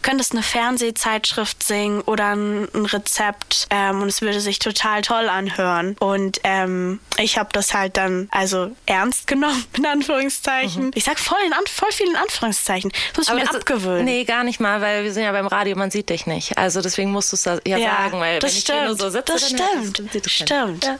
[0.00, 5.28] könntest eine Fernsehzeitschrift singen oder ein, ein Rezept ähm, und es würde sich total toll
[5.28, 5.96] anhören.
[6.00, 10.86] Und ähm, ich habe das halt dann also ernst genommen, in Anführungszeichen.
[10.86, 10.90] Mhm.
[10.94, 12.90] Ich sag voll, in voll viel in Anführungszeichen.
[12.90, 14.06] Das muss ich Aber mir abgewöhnen.
[14.06, 16.56] Nee, gar nicht mal, weil wir sind ja beim Radio, man sieht dich nicht.
[16.56, 19.10] Also deswegen musst du es ja, ja, sagen, weil das wenn stimmt, ich nur so
[19.10, 20.02] sitze, das stimmt.
[20.26, 20.84] Stimmt.
[20.86, 20.98] Ja.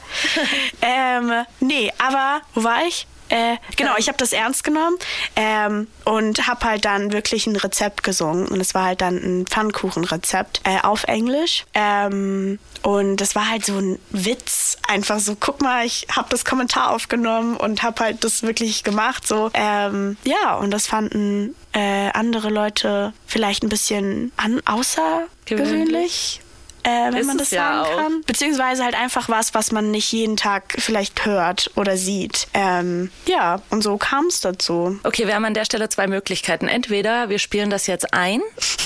[1.17, 3.07] ähm, nee, aber wo war ich?
[3.31, 4.97] Äh, genau, ich habe das ernst genommen
[5.37, 8.47] ähm, und habe halt dann wirklich ein Rezept gesungen.
[8.47, 11.63] Und es war halt dann ein Pfannkuchenrezept äh, auf Englisch.
[11.73, 16.43] Ähm, und das war halt so ein Witz, einfach so, guck mal, ich habe das
[16.43, 19.25] Kommentar aufgenommen und habe halt das wirklich gemacht.
[19.25, 26.41] So, ähm, ja, und das fanden äh, andere Leute vielleicht ein bisschen an außergewöhnlich
[26.83, 28.21] äh, wenn man das sagen ja kann.
[28.25, 32.47] Beziehungsweise halt einfach was, was man nicht jeden Tag vielleicht hört oder sieht.
[32.53, 34.99] Ähm, ja, und so kam es dazu.
[35.03, 36.67] Okay, wir haben an der Stelle zwei Möglichkeiten.
[36.67, 38.41] Entweder wir spielen das jetzt ein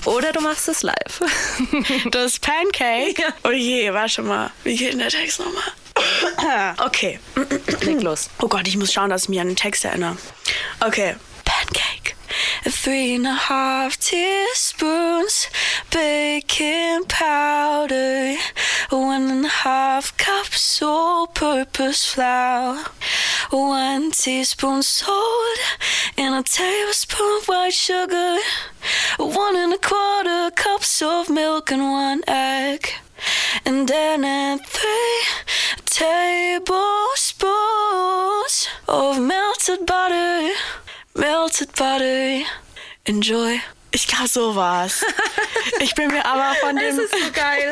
[0.05, 1.21] oder du machst es live.
[2.11, 3.21] das Pancake?
[3.21, 3.29] Ja.
[3.43, 4.51] Oh je, war schon mal.
[4.63, 6.75] Wie geht denn der Text nochmal?
[6.85, 7.19] okay.
[7.81, 8.29] Leg los.
[8.41, 10.17] Oh Gott, ich muss schauen, dass ich mich an den Text erinnere.
[10.81, 11.15] Okay.
[11.45, 12.15] Pancake.
[12.65, 15.47] Three and a half teaspoons
[15.91, 18.35] baking powder,
[18.89, 22.83] one and a half cups all-purpose flour,
[23.49, 25.59] one teaspoon salt,
[26.17, 28.37] and a tablespoon white sugar,
[29.17, 32.89] one and a quarter cups of milk and one egg,
[33.65, 35.23] and then add three
[35.85, 40.51] tablespoons of melted butter
[41.15, 42.43] melted butter.
[43.05, 43.61] Enjoy.
[43.95, 45.05] Ich glaube, so war's.
[45.79, 46.97] Ich bin mir aber von dem.
[46.97, 47.71] Das ist so geil.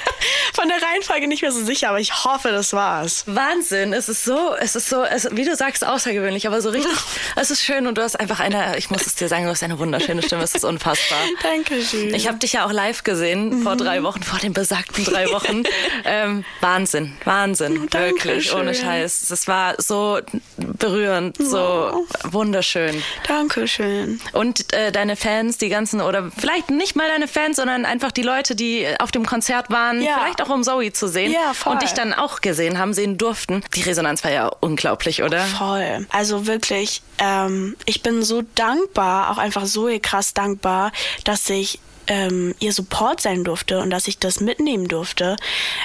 [0.58, 3.22] von der Reihenfolge nicht mehr so sicher, aber ich hoffe, das war's.
[3.26, 6.90] Wahnsinn, es ist so, es ist so, es, wie du sagst, außergewöhnlich, aber so richtig,
[7.36, 9.62] es ist schön und du hast einfach eine, ich muss es dir sagen, du hast
[9.62, 11.18] eine wunderschöne Stimme, es ist unfassbar.
[11.42, 12.12] Dankeschön.
[12.12, 15.62] Ich habe dich ja auch live gesehen vor drei Wochen, vor den besagten drei Wochen.
[16.04, 19.30] Ähm, Wahnsinn, Wahnsinn, wirklich, ohne Scheiß.
[19.30, 20.18] Es war so
[20.56, 23.02] berührend, so wunderschön.
[23.26, 24.20] Dankeschön.
[24.32, 28.22] Und äh, deine Fans, die ganzen, oder vielleicht nicht mal deine Fans, sondern einfach die
[28.22, 30.18] Leute, die auf dem Konzert waren, Ja.
[30.20, 31.72] vielleicht auch um Zoe zu sehen Ja, voll.
[31.74, 33.62] und dich dann auch gesehen haben, sehen durften.
[33.74, 35.40] Die Resonanz war ja unglaublich, oder?
[35.44, 36.06] Voll.
[36.10, 40.92] Also wirklich, ähm, ich bin so dankbar, auch einfach so krass dankbar,
[41.24, 41.78] dass ich
[42.08, 45.36] ähm, ihr Support sein durfte und dass ich das mitnehmen durfte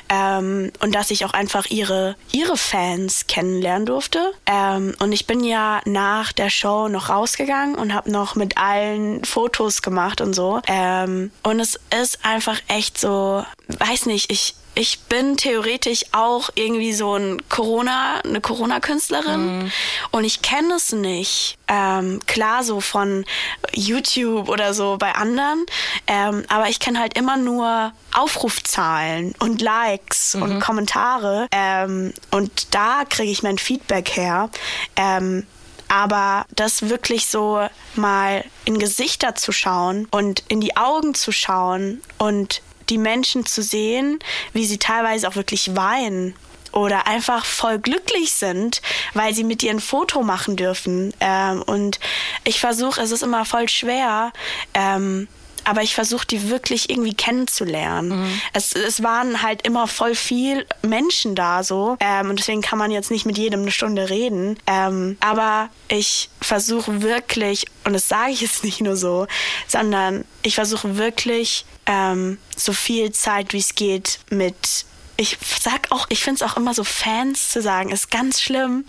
[0.10, 4.34] ähm, und dass ich auch einfach ihre ihre Fans kennenlernen durfte.
[4.46, 9.24] Ähm, und ich bin ja nach der Show noch rausgegangen und habe noch mit allen
[9.24, 10.62] Fotos gemacht und so.
[10.68, 16.94] Ähm, und es ist einfach echt so weiß nicht ich ich bin theoretisch auch irgendwie
[16.94, 19.72] so ein Corona, eine Corona-Künstlerin.
[20.12, 21.58] Und ich kenne es nicht.
[21.68, 23.26] Ähm, klar, so von
[23.74, 25.66] YouTube oder so bei anderen,
[26.08, 31.48] ähm, aber ich kenne halt immer nur Aufrufzahlen und Likes und Kommentare.
[31.52, 34.50] Ähm, und da kriege ich mein Feedback her.
[34.96, 35.48] Ähm,
[35.88, 42.02] aber das wirklich so mal in Gesichter zu schauen und in die Augen zu schauen
[42.18, 44.20] und die Menschen zu sehen,
[44.54, 46.36] wie sie teilweise auch wirklich weinen
[46.72, 48.82] oder einfach voll glücklich sind,
[49.14, 51.14] weil sie mit ihr ein Foto machen dürfen.
[51.20, 52.00] Ähm, und
[52.44, 54.34] ich versuche, es ist immer voll schwer,
[54.74, 55.28] ähm,
[55.64, 58.42] aber ich versuche die wirklich irgendwie kennenzulernen.
[58.54, 62.92] Es, es waren halt immer voll viel Menschen da so ähm, und deswegen kann man
[62.92, 64.58] jetzt nicht mit jedem eine Stunde reden.
[64.68, 69.28] Ähm, aber ich versuche wirklich, und das sage ich jetzt nicht nur so,
[69.68, 76.08] sondern ich versuche wirklich ähm, so viel Zeit wie es geht mit ich sag auch,
[76.10, 78.84] ich finde es auch immer so Fans zu sagen, ist ganz schlimm.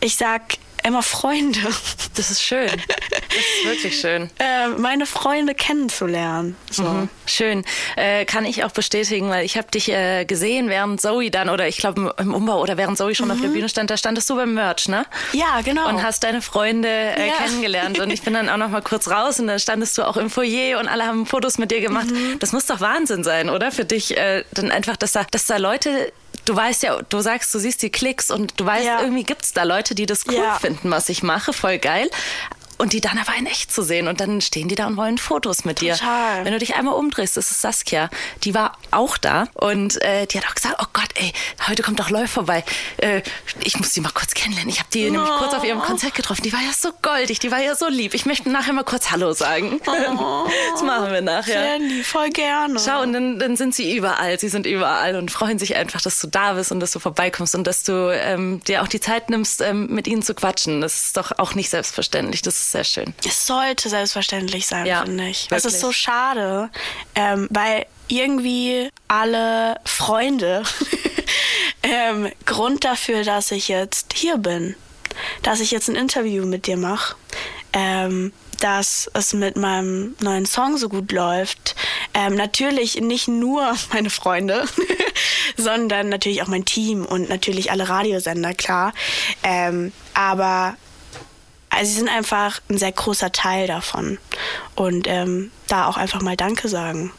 [0.00, 0.56] Ich sag
[0.86, 1.58] immer Freunde.
[2.14, 2.68] Das ist schön.
[2.68, 4.30] Das ist wirklich schön.
[4.38, 6.56] äh, meine Freunde kennenzulernen.
[6.70, 6.84] So.
[6.84, 7.08] Mhm.
[7.26, 7.64] Schön.
[7.96, 11.68] Äh, kann ich auch bestätigen, weil ich habe dich äh, gesehen, während Zoe dann, oder
[11.68, 14.36] ich glaube im Umbau, oder während Zoe schon auf der Bühne stand, da standest du
[14.36, 15.04] beim Merch, ne?
[15.32, 15.88] Ja, genau.
[15.88, 17.34] Und hast deine Freunde äh, Ja.
[17.44, 17.98] kennengelernt.
[17.98, 20.30] Und ich bin dann auch noch mal kurz raus und dann standest du auch im
[20.30, 22.10] Foyer und alle haben Fotos mit dir gemacht.
[22.10, 22.38] Mhm.
[22.38, 23.72] Das muss doch Wahnsinn sein, oder?
[23.72, 26.12] Für dich äh, dann einfach, dass da, dass da Leute...
[26.46, 29.00] Du weißt ja, du sagst, du siehst die Klicks und du weißt, Ja.
[29.02, 30.58] irgendwie gibt's da Leute, die das cool Ja.
[30.58, 32.08] finden, was ich mache, voll geil.
[32.78, 34.08] Und die dann aber in echt zu sehen.
[34.08, 35.94] Und dann stehen die da und wollen Fotos mit dir.
[35.94, 36.44] Total.
[36.44, 38.10] Wenn du dich einmal umdrehst, das ist Saskia.
[38.44, 41.32] Die war auch da und äh, die hat auch gesagt, oh Gott, ey,
[41.68, 42.64] heute kommt doch Läuf vorbei.
[42.98, 43.22] Äh,
[43.62, 44.70] ich muss die mal kurz kennenlernen.
[44.70, 46.42] Ich habe die nämlich kurz auf ihrem Konzert getroffen.
[46.42, 48.14] Die war ja so goldig, die war ja so lieb.
[48.14, 49.80] Ich möchte nachher mal kurz Hallo sagen.
[49.84, 51.78] das machen wir nachher.
[51.78, 52.78] Lieb, voll gerne.
[52.78, 54.38] Schau, und dann, dann sind sie überall.
[54.38, 57.54] Sie sind überall und freuen sich einfach, dass du da bist und dass du vorbeikommst
[57.54, 60.80] und dass du ähm, dir auch die Zeit nimmst, ähm, mit ihnen zu quatschen.
[60.80, 62.42] Das ist doch auch nicht selbstverständlich.
[62.42, 63.14] Das ist sehr schön.
[63.24, 65.44] Es sollte selbstverständlich sein, Ja, finde ich.
[65.44, 65.74] Es wirklich.
[65.74, 66.70] ist so schade,
[67.14, 70.62] ähm, weil irgendwie alle Freunde
[71.82, 74.74] ähm, Grund dafür, dass ich jetzt hier bin,
[75.42, 77.16] dass ich jetzt ein Interview mit dir mache,
[77.72, 81.76] ähm, dass es mit meinem neuen Song so gut läuft.
[82.14, 84.64] Ähm, natürlich nicht nur meine Freunde,
[85.56, 88.92] sondern natürlich auch mein Team und natürlich alle Radiosender, klar.
[89.42, 90.76] Ähm, aber
[91.76, 94.18] also sie sind einfach ein sehr großer Teil davon.
[94.74, 97.12] Und ähm, da auch einfach mal Danke sagen.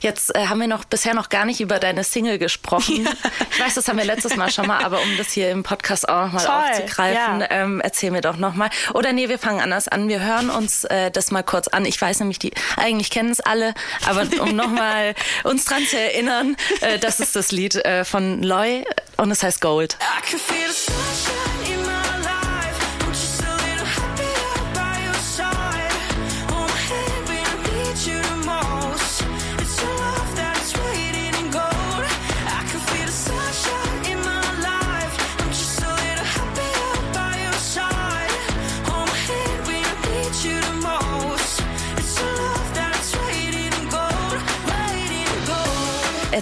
[0.00, 3.08] Jetzt äh, haben wir noch bisher noch gar nicht über deine Single gesprochen.
[3.52, 6.08] Ich weiß, das haben wir letztes Mal schon mal, aber um das hier im Podcast
[6.08, 7.50] auch nochmal Toll, aufzugreifen, ja.
[7.50, 8.68] ähm, erzähl mir doch nochmal.
[8.92, 10.08] Oder nee, wir fangen anders an.
[10.08, 11.86] Wir hören uns äh, das mal kurz an.
[11.86, 13.72] Ich weiß nämlich, die eigentlich kennen es alle,
[14.06, 18.84] aber um nochmal uns dran zu erinnern, äh, das ist das Lied äh, von Loy
[19.16, 19.96] und es heißt Gold.
[20.00, 21.85] I can feel the sunshine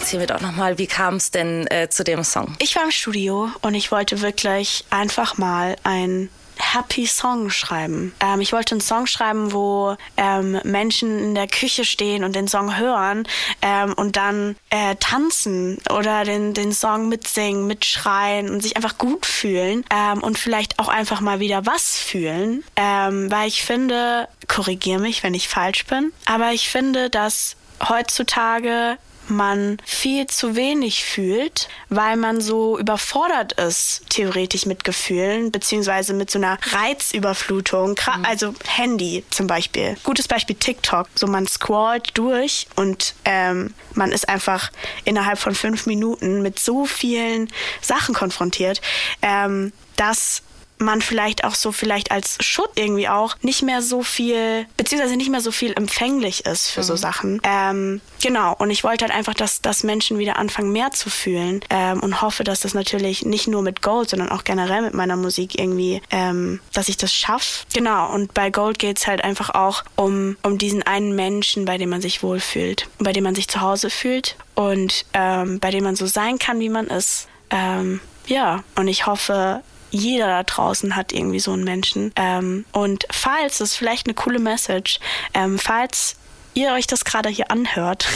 [0.04, 2.54] Erzähl mir doch nochmal, wie kam es denn äh, zu dem Song?
[2.58, 8.14] Ich war im Studio und ich wollte wirklich einfach mal ein Happy Song schreiben.
[8.20, 12.48] Ähm, ich wollte einen Song schreiben, wo ähm, Menschen in der Küche stehen und den
[12.48, 13.26] Song hören
[13.62, 19.24] ähm, und dann äh, tanzen oder den, den Song mitsingen, mitschreien und sich einfach gut
[19.24, 22.62] fühlen ähm, und vielleicht auch einfach mal wieder was fühlen.
[22.76, 27.56] Ähm, weil ich finde, korrigier mich, wenn ich falsch bin, aber ich finde, dass
[27.88, 36.12] heutzutage man viel zu wenig fühlt, weil man so überfordert ist, theoretisch mit Gefühlen, beziehungsweise
[36.12, 37.94] mit so einer Reizüberflutung.
[37.94, 39.96] Gra- Also Handy zum Beispiel.
[40.02, 41.08] Gutes Beispiel TikTok.
[41.14, 44.70] So man scrollt durch und ähm, man ist einfach
[45.04, 48.80] innerhalb von fünf Minuten mit so vielen Sachen konfrontiert,
[49.22, 50.42] ähm, dass
[50.78, 55.30] man vielleicht auch so vielleicht als Schutt irgendwie auch nicht mehr so viel, beziehungsweise nicht
[55.30, 57.40] mehr so viel empfänglich ist für so Sachen.
[57.44, 61.60] Ähm, genau, und ich wollte halt einfach, dass, dass Menschen wieder anfangen, mehr zu fühlen
[61.70, 65.16] ähm, und hoffe, dass das natürlich nicht nur mit Gold, sondern auch generell mit meiner
[65.16, 67.64] Musik irgendwie, ähm, dass ich das schaffe.
[67.72, 71.90] Genau, und bei Gold geht's halt einfach auch um, um diesen einen Menschen, bei dem
[71.90, 75.96] man sich wohlfühlt, bei dem man sich zu Hause fühlt und ähm, bei dem man
[75.96, 77.28] so sein kann, wie man ist.
[77.50, 79.62] Ähm, ja, und ich hoffe,
[79.94, 82.12] jeder da draußen hat irgendwie so einen Menschen.
[82.16, 84.98] Ähm, und falls, das ist vielleicht eine coole Message,
[85.32, 86.16] ähm, falls
[86.54, 88.06] ihr euch das gerade hier anhört,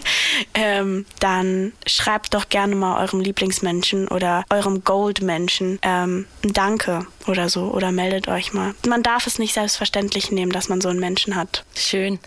[0.54, 7.48] ähm, dann schreibt doch gerne mal eurem Lieblingsmenschen oder eurem Goldmenschen ähm, ein Danke oder
[7.48, 8.74] so oder meldet euch mal.
[8.86, 11.64] Man darf es nicht selbstverständlich nehmen, dass man so einen Menschen hat.
[11.74, 12.18] Schön.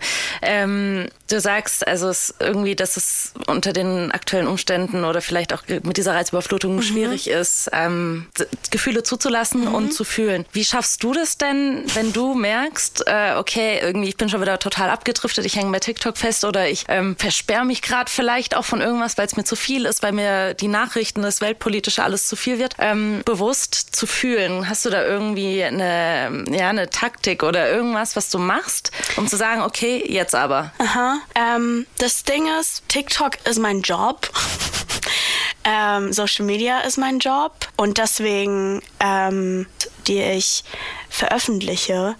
[0.42, 5.62] Ähm, du sagst also es irgendwie, dass es unter den aktuellen Umständen oder vielleicht auch
[5.68, 8.26] mit dieser Reizüberflutung schwierig ist, ähm,
[8.70, 10.46] Gefühle zuzulassen und zu fühlen.
[10.52, 14.58] Wie schaffst du das denn, wenn du merkst, äh, okay, irgendwie ich bin schon wieder
[14.58, 18.64] total abgedriftet, ich hänge bei TikTok fest oder ich ähm, versperre mich gerade vielleicht auch
[18.64, 22.26] von irgendwas, weil es mir zu viel ist, weil mir die Nachrichten, das Weltpolitische alles
[22.28, 24.68] zu viel wird, ähm, bewusst zu fühlen.
[24.68, 29.36] Hast du da irgendwie eine, ja, eine Taktik oder irgendwas, was du machst, um zu
[29.36, 30.72] sagen, okay, jetzt aber.
[30.78, 31.18] Aha.
[31.34, 34.30] Ähm, das Ding ist, TikTok ist mein Job.
[35.64, 37.68] ähm, Social Media ist mein Job.
[37.76, 39.66] Und deswegen, ähm,
[40.06, 40.64] die ich
[41.08, 42.16] veröffentliche,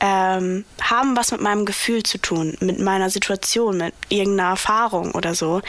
[0.00, 5.34] ähm, haben was mit meinem Gefühl zu tun, mit meiner Situation, mit irgendeiner Erfahrung oder
[5.34, 5.60] so.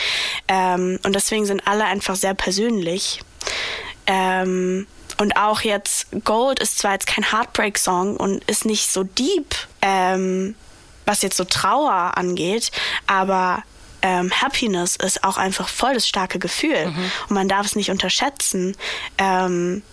[0.47, 3.19] Ähm, und deswegen sind alle einfach sehr persönlich.
[4.07, 9.55] Ähm, und auch jetzt, Gold ist zwar jetzt kein Heartbreak-Song und ist nicht so deep,
[9.81, 10.55] ähm,
[11.05, 12.71] was jetzt so Trauer angeht,
[13.05, 13.63] aber
[14.01, 16.91] ähm, Happiness ist auch einfach voll das starke Gefühl
[17.27, 18.75] und man darf es nicht unterschätzen.
[19.17, 19.83] Ähm,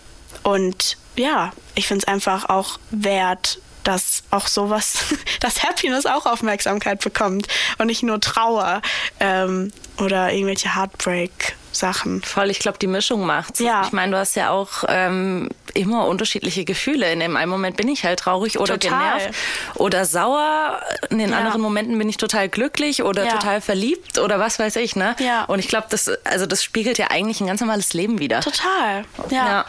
[0.43, 4.99] und ja, ich finde es einfach auch wert, dass auch sowas,
[5.39, 7.47] dass Happiness auch Aufmerksamkeit bekommt
[7.79, 8.81] und nicht nur Trauer
[9.19, 12.21] ähm, oder irgendwelche Heartbreak-Sachen.
[12.21, 13.59] Voll, ich glaube, die Mischung macht's.
[13.59, 13.81] Ja.
[13.85, 17.11] Ich meine, du hast ja auch ähm, immer unterschiedliche Gefühle.
[17.11, 19.17] In dem einen Moment bin ich halt traurig oder Total.
[19.17, 19.35] genervt
[19.75, 20.79] oder sauer.
[21.09, 21.37] In den Ja.
[21.39, 23.31] anderen Momenten bin ich total glücklich oder Ja.
[23.33, 25.15] total verliebt oder was weiß ich, ne?
[25.19, 25.45] Ja.
[25.45, 28.41] Und ich glaube, das, also das spiegelt ja eigentlich ein ganz normales Leben wieder.
[28.41, 29.03] Total.
[29.29, 29.45] Ja.
[29.47, 29.65] Ja.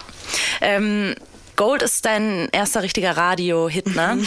[0.61, 1.15] Ähm,
[1.61, 4.17] Gold ist dein erster richtiger Radio-Hit, ne?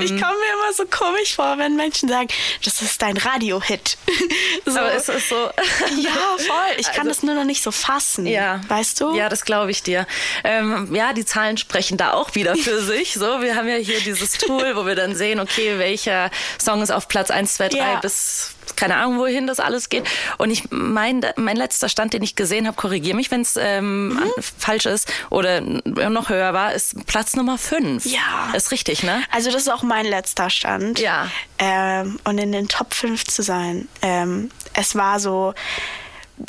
[0.00, 2.26] ich komme mir immer so komisch vor, wenn Menschen sagen,
[2.64, 3.96] das ist dein Radio-Hit.
[4.66, 4.76] so.
[4.76, 5.36] Aber es ist so.
[6.00, 6.74] ja, voll.
[6.78, 8.26] Ich kann Also- das nur noch nicht so fassen.
[8.26, 8.60] Ja.
[8.66, 9.14] Weißt du?
[9.14, 10.08] Ja, das glaube ich dir.
[10.42, 13.14] Ähm, ja, die Zahlen sprechen da auch wieder für sich.
[13.14, 16.90] So, wir haben ja hier dieses Tool, wo wir dann sehen, okay, welcher Song ist
[16.90, 18.00] auf Platz 1, 2, 3 Ja.
[18.00, 20.04] bis keine Ahnung, wohin das alles geht.
[20.38, 24.08] Und ich mein, mein letzter Stand, den ich gesehen habe, korrigiere mich, wenn es ähm,
[24.08, 24.30] Mhm.
[24.58, 28.04] falsch ist oder noch höher war, ist Platz Nummer 5.
[28.06, 28.52] Ja.
[28.54, 29.22] Ist richtig, ne?
[29.30, 30.98] Also das ist auch mein letzter Stand.
[30.98, 31.28] Ja.
[31.58, 33.88] Ähm, und in den Top 5 zu sein.
[34.02, 35.54] Ähm, es war so,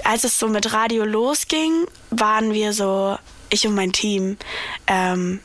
[0.04, 3.18] als es so mit Radio losging, waren wir so,
[3.50, 4.38] ich und mein Team,
[4.88, 5.40] ähm,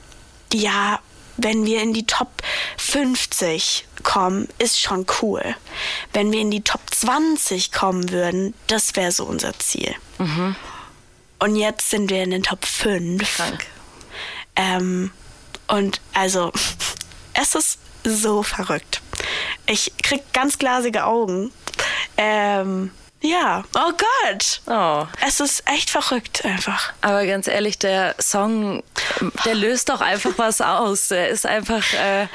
[0.52, 1.00] ja,
[1.37, 2.31] wenn wir in die Top
[2.79, 5.42] 50 kommen, ist schon cool.
[6.12, 9.94] Wenn wir in die Top 20 kommen würden, das wäre so unser Ziel.
[11.38, 13.37] Und jetzt sind wir in den Top 5.
[13.37, 13.66] Krank.
[14.57, 15.11] Ähm,
[15.66, 16.53] und also,
[17.35, 19.01] es ist so verrückt.
[19.66, 21.53] Ich krieg ganz glasige Augen.
[22.16, 22.90] Ähm,
[23.24, 24.60] ja, oh Gott.
[24.66, 25.06] Oh.
[25.26, 26.92] Es ist echt verrückt einfach.
[27.00, 28.82] Aber ganz ehrlich, der Song,
[29.46, 31.08] der löst doch einfach was aus.
[31.08, 32.26] Der ist einfach äh,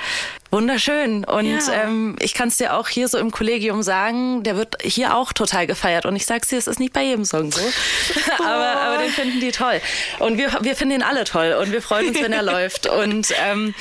[0.50, 1.26] wunderschön.
[1.26, 1.74] Und Ja.
[1.84, 5.32] ähm, ich kann es dir auch hier so im Kollegium sagen, der wird hier auch
[5.32, 6.08] total gefeiert.
[6.08, 7.62] Und ich sag's dir, es ist nicht bei jedem Song so.
[8.40, 9.80] aber, aber den finden die toll.
[10.18, 11.54] Und wir, wir finden ihn alle toll.
[11.62, 12.88] Und wir freuen uns, wenn er läuft.
[12.88, 13.76] Und ähm,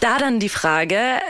[0.00, 1.20] da dann die Frage,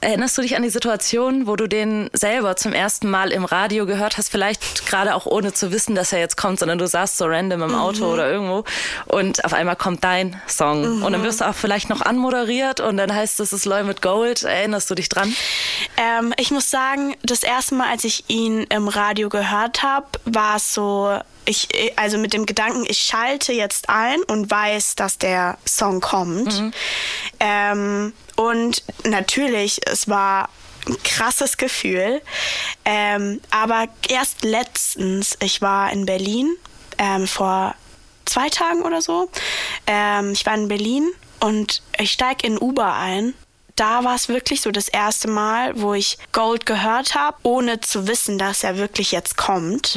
[0.00, 3.86] erinnerst du dich an die Situation, wo du den selber zum ersten Mal im Radio
[3.86, 7.16] gehört hast, vielleicht gerade auch ohne zu wissen, dass er jetzt kommt, sondern du saßt
[7.16, 8.64] so random im Auto oder irgendwo
[9.06, 12.96] und auf einmal kommt dein Song und dann wirst du auch vielleicht noch anmoderiert und
[12.96, 14.42] dann heißt es, es ist Loy mit Gold.
[14.42, 15.34] Erinnerst du dich dran?
[15.96, 20.56] Ähm, ich muss sagen, das erste Mal, als ich ihn im Radio gehört habe, war
[20.56, 25.58] es so, ich, also mit dem Gedanken, ich schalte jetzt ein und weiß, dass der
[25.64, 26.72] Song kommt.
[27.40, 30.48] Ähm, und natürlich, es war
[30.86, 32.22] ein krasses Gefühl.
[32.84, 36.54] Ähm, aber erst letztens, ich war in Berlin
[36.98, 37.74] ähm, vor
[38.24, 39.30] zwei Tagen oder so.
[39.86, 43.34] Ähm, ich war in Berlin und ich steige in Uber ein.
[43.74, 48.08] Da war es wirklich so das erste Mal, wo ich Gold gehört habe, ohne zu
[48.08, 49.96] wissen, dass er wirklich jetzt kommt.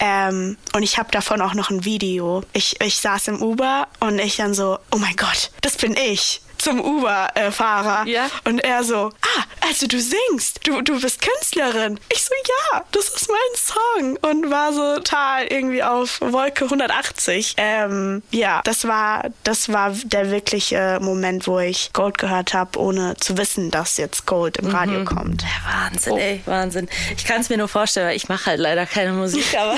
[0.00, 2.42] Ähm, und ich habe davon auch noch ein Video.
[2.52, 6.40] Ich, ich saß im Uber und ich dann so, oh mein Gott, das bin ich
[6.60, 8.06] zum Uber-Fahrer.
[8.06, 8.28] Ja.
[8.44, 9.29] Und er so, ah,
[9.70, 12.00] also du singst, du, du bist Künstlerin.
[12.12, 12.34] Ich so,
[12.72, 14.18] ja, das ist mein Song.
[14.28, 17.54] Und war so total irgendwie auf Wolke 180.
[17.56, 23.16] Ähm, ja, das war, das war der wirkliche Moment, wo ich Gold gehört habe, ohne
[23.18, 25.44] zu wissen, dass jetzt Gold im Radio kommt.
[25.64, 26.88] Wahnsinn, ey, Wahnsinn.
[27.16, 29.76] Ich kann es mir nur vorstellen, weil ich mache halt leider keine Musik, aber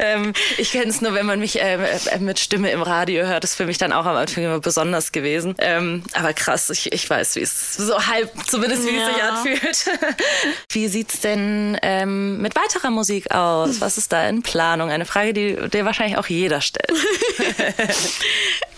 [0.00, 3.44] ähm, ich kenne es nur, wenn man mich ähm, äh, mit Stimme im Radio hört.
[3.44, 5.54] Das ist für mich dann auch am Anfang immer besonders gewesen.
[5.58, 10.00] Ähm, aber krass, ich, ich weiß, wie es so halb, zumindest wie es sich anfühlt.
[10.70, 13.80] wie sieht's denn ähm, mit weiterer Musik aus?
[13.80, 14.90] Was ist da in Planung?
[14.90, 16.92] Eine Frage, die dir wahrscheinlich auch jeder stellt.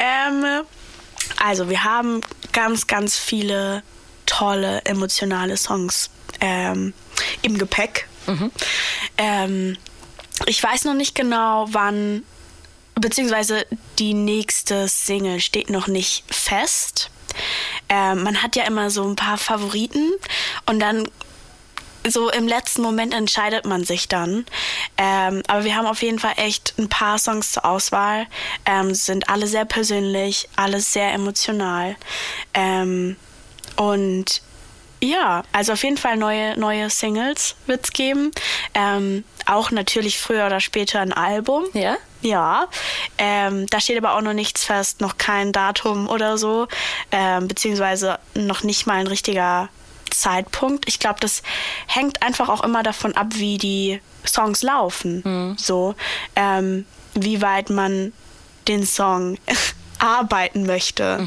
[0.00, 0.44] Ähm,
[1.44, 2.20] also wir haben
[2.52, 3.82] ganz, ganz viele
[4.26, 6.08] tolle emotionale Songs
[6.40, 6.94] ähm,
[7.42, 8.08] im Gepäck.
[9.16, 9.76] Ähm,
[10.46, 12.24] ich weiß noch nicht genau, wann,
[12.94, 13.66] beziehungsweise
[13.98, 17.10] die nächste Single steht noch nicht fest.
[17.88, 20.12] Ähm, man hat ja immer so ein paar Favoriten
[20.66, 21.08] und dann
[22.06, 24.46] so im letzten Moment entscheidet man sich dann.
[24.96, 28.26] Ähm, aber wir haben auf jeden Fall echt ein paar Songs zur Auswahl.
[28.64, 31.96] Ähm, sind alle sehr persönlich, alle sehr emotional.
[32.54, 33.16] Ähm,
[33.76, 34.42] und
[35.00, 38.32] ja, also auf jeden Fall neue, neue Singles wird's geben.
[38.74, 41.64] Ähm, auch natürlich früher oder später ein Album.
[41.72, 41.96] Ja?
[42.20, 42.66] Ja,
[43.16, 46.66] ähm, da steht aber auch noch nichts fest, noch kein Datum oder so,
[47.12, 49.68] ähm, beziehungsweise noch nicht mal ein richtiger
[50.10, 50.88] Zeitpunkt.
[50.88, 51.42] Ich glaube, das
[51.86, 55.22] hängt einfach auch immer davon ab, wie die Songs laufen.
[55.58, 55.94] So,
[56.34, 58.12] ähm, wie weit man
[58.66, 59.38] den Song
[59.98, 61.26] arbeiten möchte.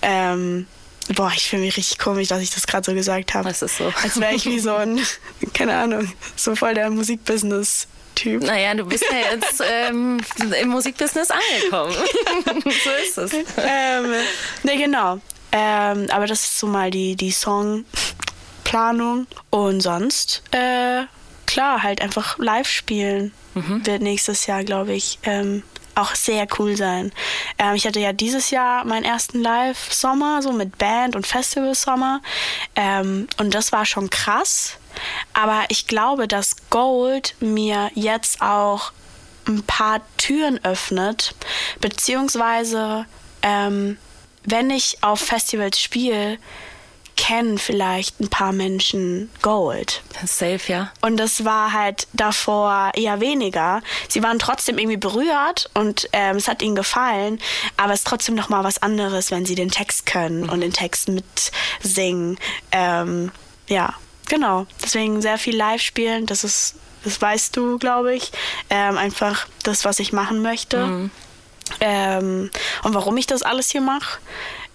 [0.00, 0.66] Ähm,
[1.14, 3.48] boah, ich fühle mich richtig komisch, dass ich das gerade so gesagt habe.
[3.48, 3.92] Das ist so.
[4.02, 5.00] Als wäre ich wie so ein,
[5.54, 7.86] keine Ahnung, so voll der Musikbusiness.
[8.14, 8.42] Typ.
[8.42, 10.20] Naja, du bist ja jetzt ähm,
[10.60, 11.94] im Musikbusiness angekommen.
[12.84, 13.32] so ist es.
[13.58, 14.12] ähm,
[14.62, 15.18] ne, genau.
[15.52, 19.26] Ähm, aber das ist so mal die, die Songplanung.
[19.50, 21.04] Und sonst, äh,
[21.46, 25.62] klar, halt einfach live spielen wird nächstes Jahr, glaube ich, ähm,
[25.94, 27.12] auch sehr cool sein.
[27.58, 32.22] Ähm, ich hatte ja dieses Jahr meinen ersten Live-Sommer, so mit Band und Festival-Sommer.
[32.76, 34.78] Ähm, und das war schon krass.
[35.32, 38.92] Aber ich glaube, dass Gold mir jetzt auch
[39.46, 41.34] ein paar Türen öffnet,
[41.80, 43.06] beziehungsweise
[43.42, 43.98] ähm,
[44.44, 46.38] wenn ich auf Festivals spiele,
[47.16, 50.02] kennen vielleicht ein paar Menschen Gold.
[50.26, 50.92] Safe, ja.
[51.02, 53.80] Und das war halt davor eher weniger.
[54.08, 57.38] Sie waren trotzdem irgendwie berührt und ähm, es hat ihnen gefallen,
[57.76, 60.72] aber es ist trotzdem noch mal was anderes, wenn sie den Text können und den
[60.72, 62.38] Text mitsingen.
[62.72, 63.30] Ähm,
[63.68, 63.94] ja,
[64.32, 64.66] genau.
[64.82, 68.32] Deswegen sehr viel live spielen, das ist, das weißt du, glaube ich.
[68.70, 71.10] Ähm, einfach das, was ich machen möchte.
[71.80, 72.50] Ähm,
[72.82, 74.20] und warum ich das alles hier mache.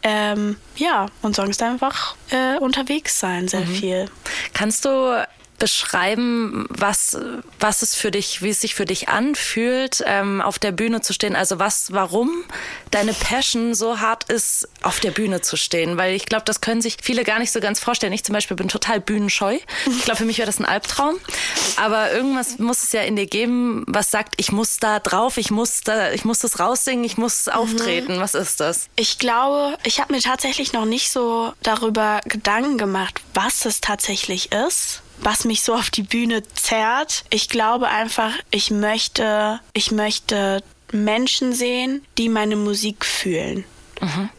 [0.03, 4.09] Ähm, ja, und sonst einfach äh, unterwegs sein, sehr viel.
[4.53, 7.17] Kannst du beschreiben, was,
[7.59, 11.13] was es für dich, wie es sich für dich anfühlt, ähm, auf der Bühne zu
[11.13, 11.35] stehen?
[11.35, 12.43] Also was, warum
[12.91, 15.97] deine Passion so hart ist, auf der Bühne zu stehen?
[15.97, 18.13] Weil ich glaube, das können sich viele gar nicht so ganz vorstellen.
[18.13, 19.57] Ich zum Beispiel bin total bühnenscheu.
[19.87, 21.15] Ich glaube, für mich wäre das ein Albtraum.
[21.77, 25.51] Aber irgendwas muss es ja in dir geben, was sagt, ich muss da drauf, ich
[25.51, 28.19] muss da, ich muss das raussingen, ich muss auftreten.
[28.19, 28.87] Was ist das?
[28.95, 34.51] Ich glaube, ich habe mir tatsächlich noch nicht so darüber Gedanken gemacht, was es tatsächlich
[34.51, 37.23] ist, was mich so auf die Bühne zerrt.
[37.29, 43.63] Ich glaube einfach, ich möchte, ich möchte Menschen sehen, die meine Musik fühlen.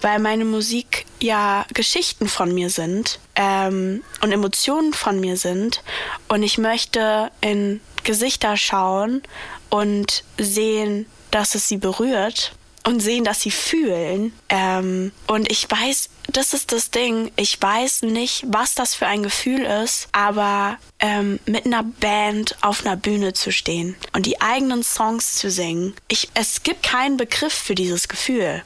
[0.00, 5.82] Weil meine Musik ja Geschichten von mir sind ähm, und Emotionen von mir sind.
[6.28, 9.22] Und ich möchte in Gesichter schauen
[9.68, 12.52] und sehen, dass es sie berührt
[12.84, 14.32] und sehen, dass sie fühlen.
[14.48, 17.32] Ähm, und ich weiß, das ist das Ding.
[17.36, 22.84] Ich weiß nicht, was das für ein Gefühl ist, aber ähm, mit einer Band auf
[22.84, 25.94] einer Bühne zu stehen und die eigenen Songs zu singen.
[26.08, 28.62] Ich, es gibt keinen Begriff für dieses Gefühl.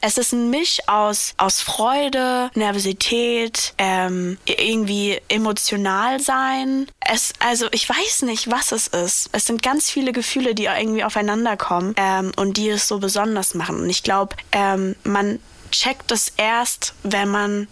[0.00, 6.86] Es ist ein Misch aus, aus Freude, Nervosität, ähm, irgendwie emotional sein.
[7.00, 9.28] Es, also ich weiß nicht, was es ist.
[9.32, 13.54] Es sind ganz viele Gefühle, die irgendwie aufeinander kommen ähm, und die es so besonders
[13.54, 13.80] machen.
[13.80, 15.38] Und ich glaube, ähm, man
[15.72, 17.66] checkt es erst, wenn man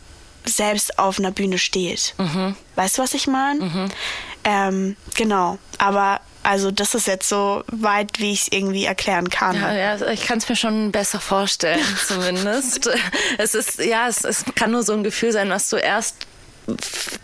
[0.45, 2.15] selbst auf einer Bühne steht.
[2.75, 3.89] Weißt du, was ich meine?
[4.45, 5.59] Ähm, genau.
[5.79, 9.55] Aber also das ist jetzt so weit, wie ich es irgendwie erklären kann.
[9.57, 12.89] Ja, ja, ich kann es mir schon besser vorstellen, zumindest.
[13.37, 16.27] es ist, ja, es, es kann nur so ein Gefühl sein, was du erst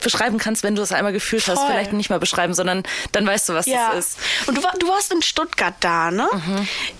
[0.02, 1.58] beschreiben kannst, wenn du es einmal gefühlt hast.
[1.58, 1.66] Voll.
[1.70, 2.82] Vielleicht nicht mal beschreiben, sondern
[3.12, 3.92] dann weißt du, was Ja.
[3.94, 4.18] es ist.
[4.46, 6.28] Und du, war, du warst in Stuttgart da, ne?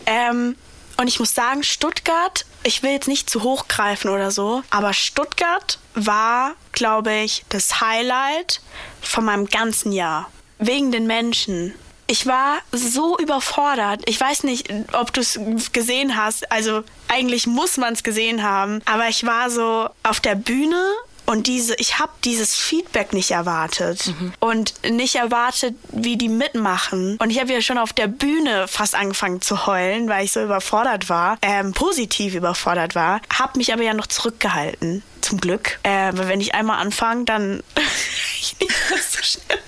[0.07, 0.57] Ähm,
[0.97, 4.93] und ich muss sagen, Stuttgart, ich will jetzt nicht zu hoch greifen oder so, aber
[4.93, 8.61] Stuttgart war, glaube ich, das Highlight
[9.01, 10.31] von meinem ganzen Jahr.
[10.59, 11.75] Wegen den Menschen.
[12.09, 14.03] Ich war so überfordert.
[14.09, 15.39] Ich weiß nicht, ob du es
[15.73, 16.51] gesehen hast.
[16.51, 18.81] Also eigentlich muss man es gesehen haben.
[18.85, 20.83] Aber ich war so auf der Bühne
[21.27, 27.17] und diese, ich habe dieses Feedback nicht erwartet und nicht erwartet, wie die mitmachen.
[27.21, 30.43] Und ich habe ja schon auf der Bühne fast angefangen zu heulen, weil ich so
[30.43, 33.21] überfordert war, ähm, positiv überfordert war.
[33.33, 35.79] Habe mich aber ja noch zurückgehalten, zum Glück.
[35.83, 37.63] Äh, weil wenn ich einmal anfange, dann
[38.41, 38.73] ich nicht
[39.11, 39.59] so schnell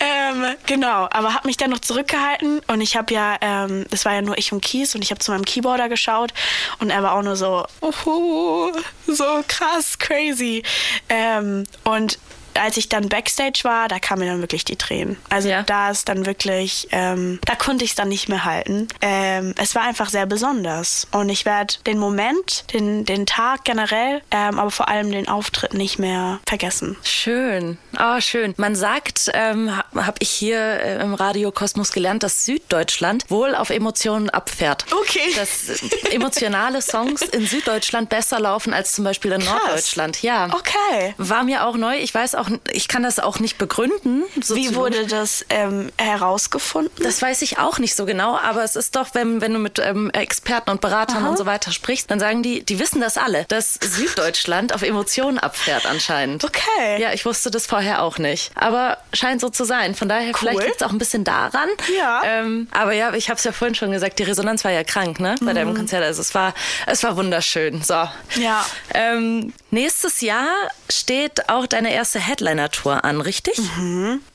[0.00, 4.14] ähm, genau, aber habe mich dann noch zurückgehalten und ich habe ja, ähm, es war
[4.14, 6.32] ja nur ich und Kies und ich habe zu meinem Keyboarder geschaut
[6.80, 8.72] und er war auch nur so, oh,
[9.06, 10.62] so krass, crazy.
[11.08, 12.18] Ähm, und
[12.54, 15.16] als ich dann Backstage war, da kamen mir dann wirklich die Tränen.
[15.30, 15.62] Also Ja.
[15.62, 18.88] da ist dann wirklich, ähm, da konnte ich es dann nicht mehr halten.
[19.00, 21.06] Ähm, es war einfach sehr besonders.
[21.12, 25.74] Und ich werde den Moment, den, den Tag generell, ähm, aber vor allem den Auftritt
[25.74, 26.96] nicht mehr vergessen.
[27.02, 27.78] Schön.
[27.98, 28.54] Oh, schön.
[28.56, 33.54] Man sagt, ähm, habe hab ich hier äh, im Radio Kosmos gelernt, dass Süddeutschland wohl
[33.54, 34.84] auf Emotionen abfährt.
[34.92, 35.32] Okay.
[35.36, 35.80] Dass
[36.10, 39.52] emotionale Songs in Süddeutschland besser laufen als zum Beispiel in Krass.
[39.52, 40.22] Norddeutschland.
[40.22, 40.46] Ja.
[40.52, 41.14] Okay.
[41.18, 41.96] War mir auch neu.
[41.98, 44.24] Ich weiß auch, ich kann das auch nicht begründen.
[44.34, 47.02] Wie wurde das ähm, herausgefunden?
[47.02, 49.78] Das weiß ich auch nicht so genau, aber es ist doch, wenn, wenn du mit
[49.78, 53.44] ähm, Experten und Beratern und so weiter sprichst, dann sagen die, die wissen das alle,
[53.48, 56.44] dass Süddeutschland auf Emotionen abfährt anscheinend.
[56.44, 57.00] Okay.
[57.00, 58.50] Ja, ich wusste das vorher auch nicht.
[58.54, 59.94] Aber scheint so zu sein.
[59.94, 61.68] Von daher, vielleicht liegt es auch ein bisschen daran.
[61.96, 62.22] Ja.
[62.24, 65.20] Ähm, aber ja, ich habe es ja vorhin schon gesagt, die Resonanz war ja krank,
[65.20, 65.34] ne?
[65.40, 66.04] Bei deinem Konzert.
[66.04, 66.54] Also es war,
[66.86, 67.82] es war wunderschön.
[67.82, 67.94] So.
[68.40, 68.64] Ja.
[68.94, 70.48] Ähm, nächstes Jahr
[70.90, 73.60] steht auch deine erste Headliner-Tour an, richtig?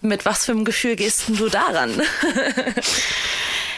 [0.02, 2.02] Mit was für einem Gefühl gehst du daran?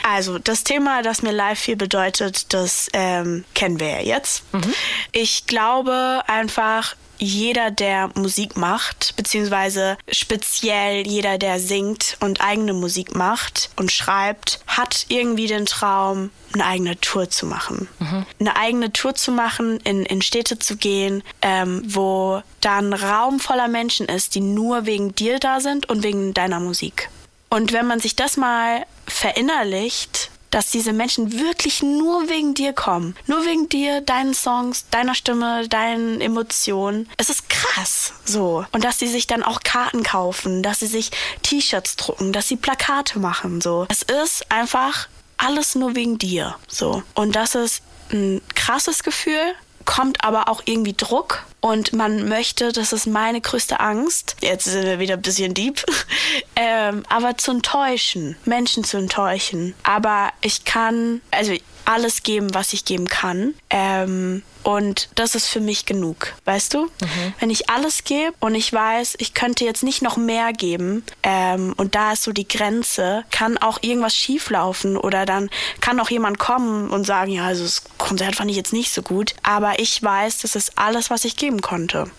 [0.01, 4.43] Also, das Thema, das mir live viel bedeutet, das ähm, kennen wir ja jetzt.
[5.11, 13.15] Ich glaube einfach, jeder, der Musik macht, beziehungsweise speziell jeder, der singt und eigene Musik
[13.15, 17.88] macht und schreibt, hat irgendwie den Traum, eine eigene Tour zu machen.
[18.39, 23.39] Eine eigene Tour zu machen, in, in Städte zu gehen, ähm, wo da ein Raum
[23.39, 27.09] voller Menschen ist, die nur wegen dir da sind und wegen deiner Musik.
[27.49, 33.16] Und wenn man sich das mal verinnerlicht, dass diese Menschen wirklich nur wegen dir kommen,
[33.28, 38.66] nur wegen dir, deinen Songs, deiner Stimme, deinen Emotionen, es ist krass so.
[38.72, 41.12] Und dass sie sich dann auch Karten kaufen, dass sie sich
[41.43, 43.86] T-Shirts drucken, dass sie Plakate machen, so.
[43.89, 47.04] Es ist einfach alles nur wegen dir, so.
[47.16, 47.82] Und das ist
[48.12, 49.54] ein krasses Gefühl,
[49.90, 54.86] kommt aber auch irgendwie Druck und man möchte, das ist meine größte Angst, jetzt sind
[54.86, 55.84] wir wieder ein bisschen deep,
[56.56, 59.74] ähm, aber zu enttäuschen, Menschen zu enttäuschen.
[59.82, 61.54] Aber ich kann, also
[61.86, 63.54] alles geben, was ich geben kann.
[63.70, 66.90] Ähm, und das ist für mich genug, weißt du?
[67.40, 71.74] Wenn ich alles gebe und ich weiß, ich könnte jetzt nicht noch mehr geben ähm,
[71.78, 75.50] und da ist so die Grenze, kann auch irgendwas schieflaufen oder dann
[75.80, 79.02] kann auch jemand kommen und sagen, ja, also das Konzert fand ich jetzt nicht so
[79.02, 79.34] gut.
[79.44, 82.12] Aber ich weiß, das ist alles, was ich geben konnte.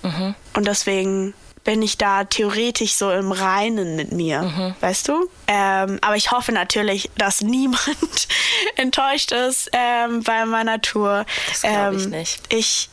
[0.55, 1.35] Und deswegen
[1.65, 5.29] bin ich da theoretisch so im Reinen mit mir, weißt du?
[5.47, 8.29] Ähm, aber ich hoffe natürlich, dass niemand
[8.77, 11.27] enttäuscht ist ähm, bei meiner Tour.
[11.49, 12.41] Das glaub ich ähm, nicht.
[12.53, 12.89] Ich,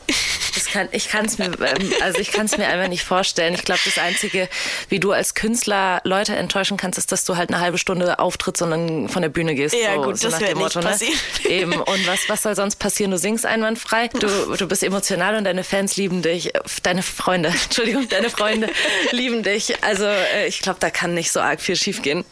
[0.72, 3.54] kann, ich kann es mir, ähm, also ich kann es mir einfach nicht vorstellen.
[3.54, 4.48] Ich glaube, das Einzige,
[4.88, 8.62] wie du als Künstler Leute enttäuschen kannst, ist, dass du halt eine halbe Stunde auftrittst
[8.62, 9.74] und dann von der Bühne gehst.
[9.74, 10.80] Ja, so, gut, so das dem nicht Motto.
[10.80, 10.96] Ne?
[11.48, 11.72] Eben.
[11.72, 13.10] Und was, was soll sonst passieren?
[13.10, 16.54] Du singst einwandfrei, du, du bist emotional und deine Fans lieben dich.
[16.54, 18.68] Äh, Deine Freunde, Entschuldigung, deine Freunde
[19.10, 19.82] lieben dich.
[19.82, 22.24] Also äh, ich glaube, da kann nicht so arg viel schiefgehen.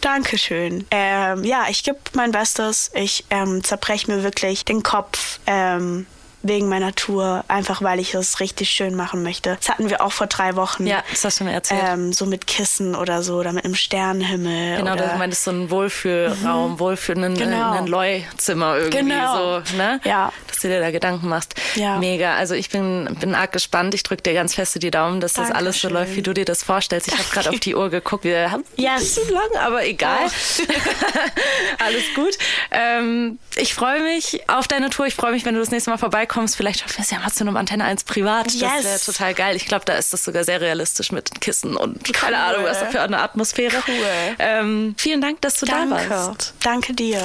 [0.00, 0.86] Dankeschön.
[0.90, 2.90] Ähm, ja, ich gebe mein Bestes.
[2.94, 5.40] Ich ähm, zerbreche mir wirklich den Kopf.
[5.46, 6.06] Ähm,
[6.42, 9.56] wegen meiner Tour, einfach weil ich es richtig schön machen möchte.
[9.60, 10.86] Das hatten wir auch vor drei Wochen.
[10.86, 11.82] Ja, das hast du mir erzählt.
[11.84, 14.76] Ähm, so mit Kissen oder so, oder mit einem Sternenhimmel.
[14.78, 17.72] Genau, oder du meintest so ein Wohlfühlraum, Wohlfühl, ein, Genau.
[17.72, 19.60] ein Leu-Zimmer irgendwie Genau.
[19.64, 20.00] so, ne?
[20.04, 20.32] Ja.
[20.46, 21.54] Dass du dir da Gedanken machst.
[21.74, 21.98] Ja.
[21.98, 22.36] Mega.
[22.36, 23.94] Also ich bin, bin arg gespannt.
[23.94, 25.92] Ich drücke dir ganz feste die Daumen, dass das alles so Dankeschön.
[25.92, 27.08] läuft, wie du dir das vorstellst.
[27.08, 28.22] Ich habe gerade auf die Uhr geguckt.
[28.22, 28.92] Wir haben Yes.
[28.92, 30.18] ein bisschen lang, aber egal.
[30.26, 30.62] Oh.
[31.84, 32.38] alles gut.
[32.70, 35.06] Ähm, ich freue mich auf deine Tour.
[35.06, 36.56] Ich freue mich, wenn du das nächste Mal vorbeikommst vorbeikommst.
[36.56, 38.46] Vielleicht schaffen wir es ja mal zu einem Antenne 1 privat.
[38.46, 38.84] Das Yes.
[38.84, 39.56] wäre total geil.
[39.56, 42.42] Ich glaube, da ist das sogar sehr realistisch mit Kissen und keine Cool.
[42.42, 43.76] Ahnung, was da für eine Atmosphäre.
[43.86, 43.94] Cool.
[44.38, 46.10] Ähm, vielen Dank, dass du da Danke.
[46.10, 46.54] warst.
[46.62, 47.20] Danke dir.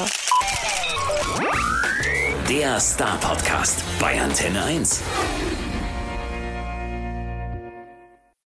[2.50, 5.02] Der Star Podcast bei Antenne 1.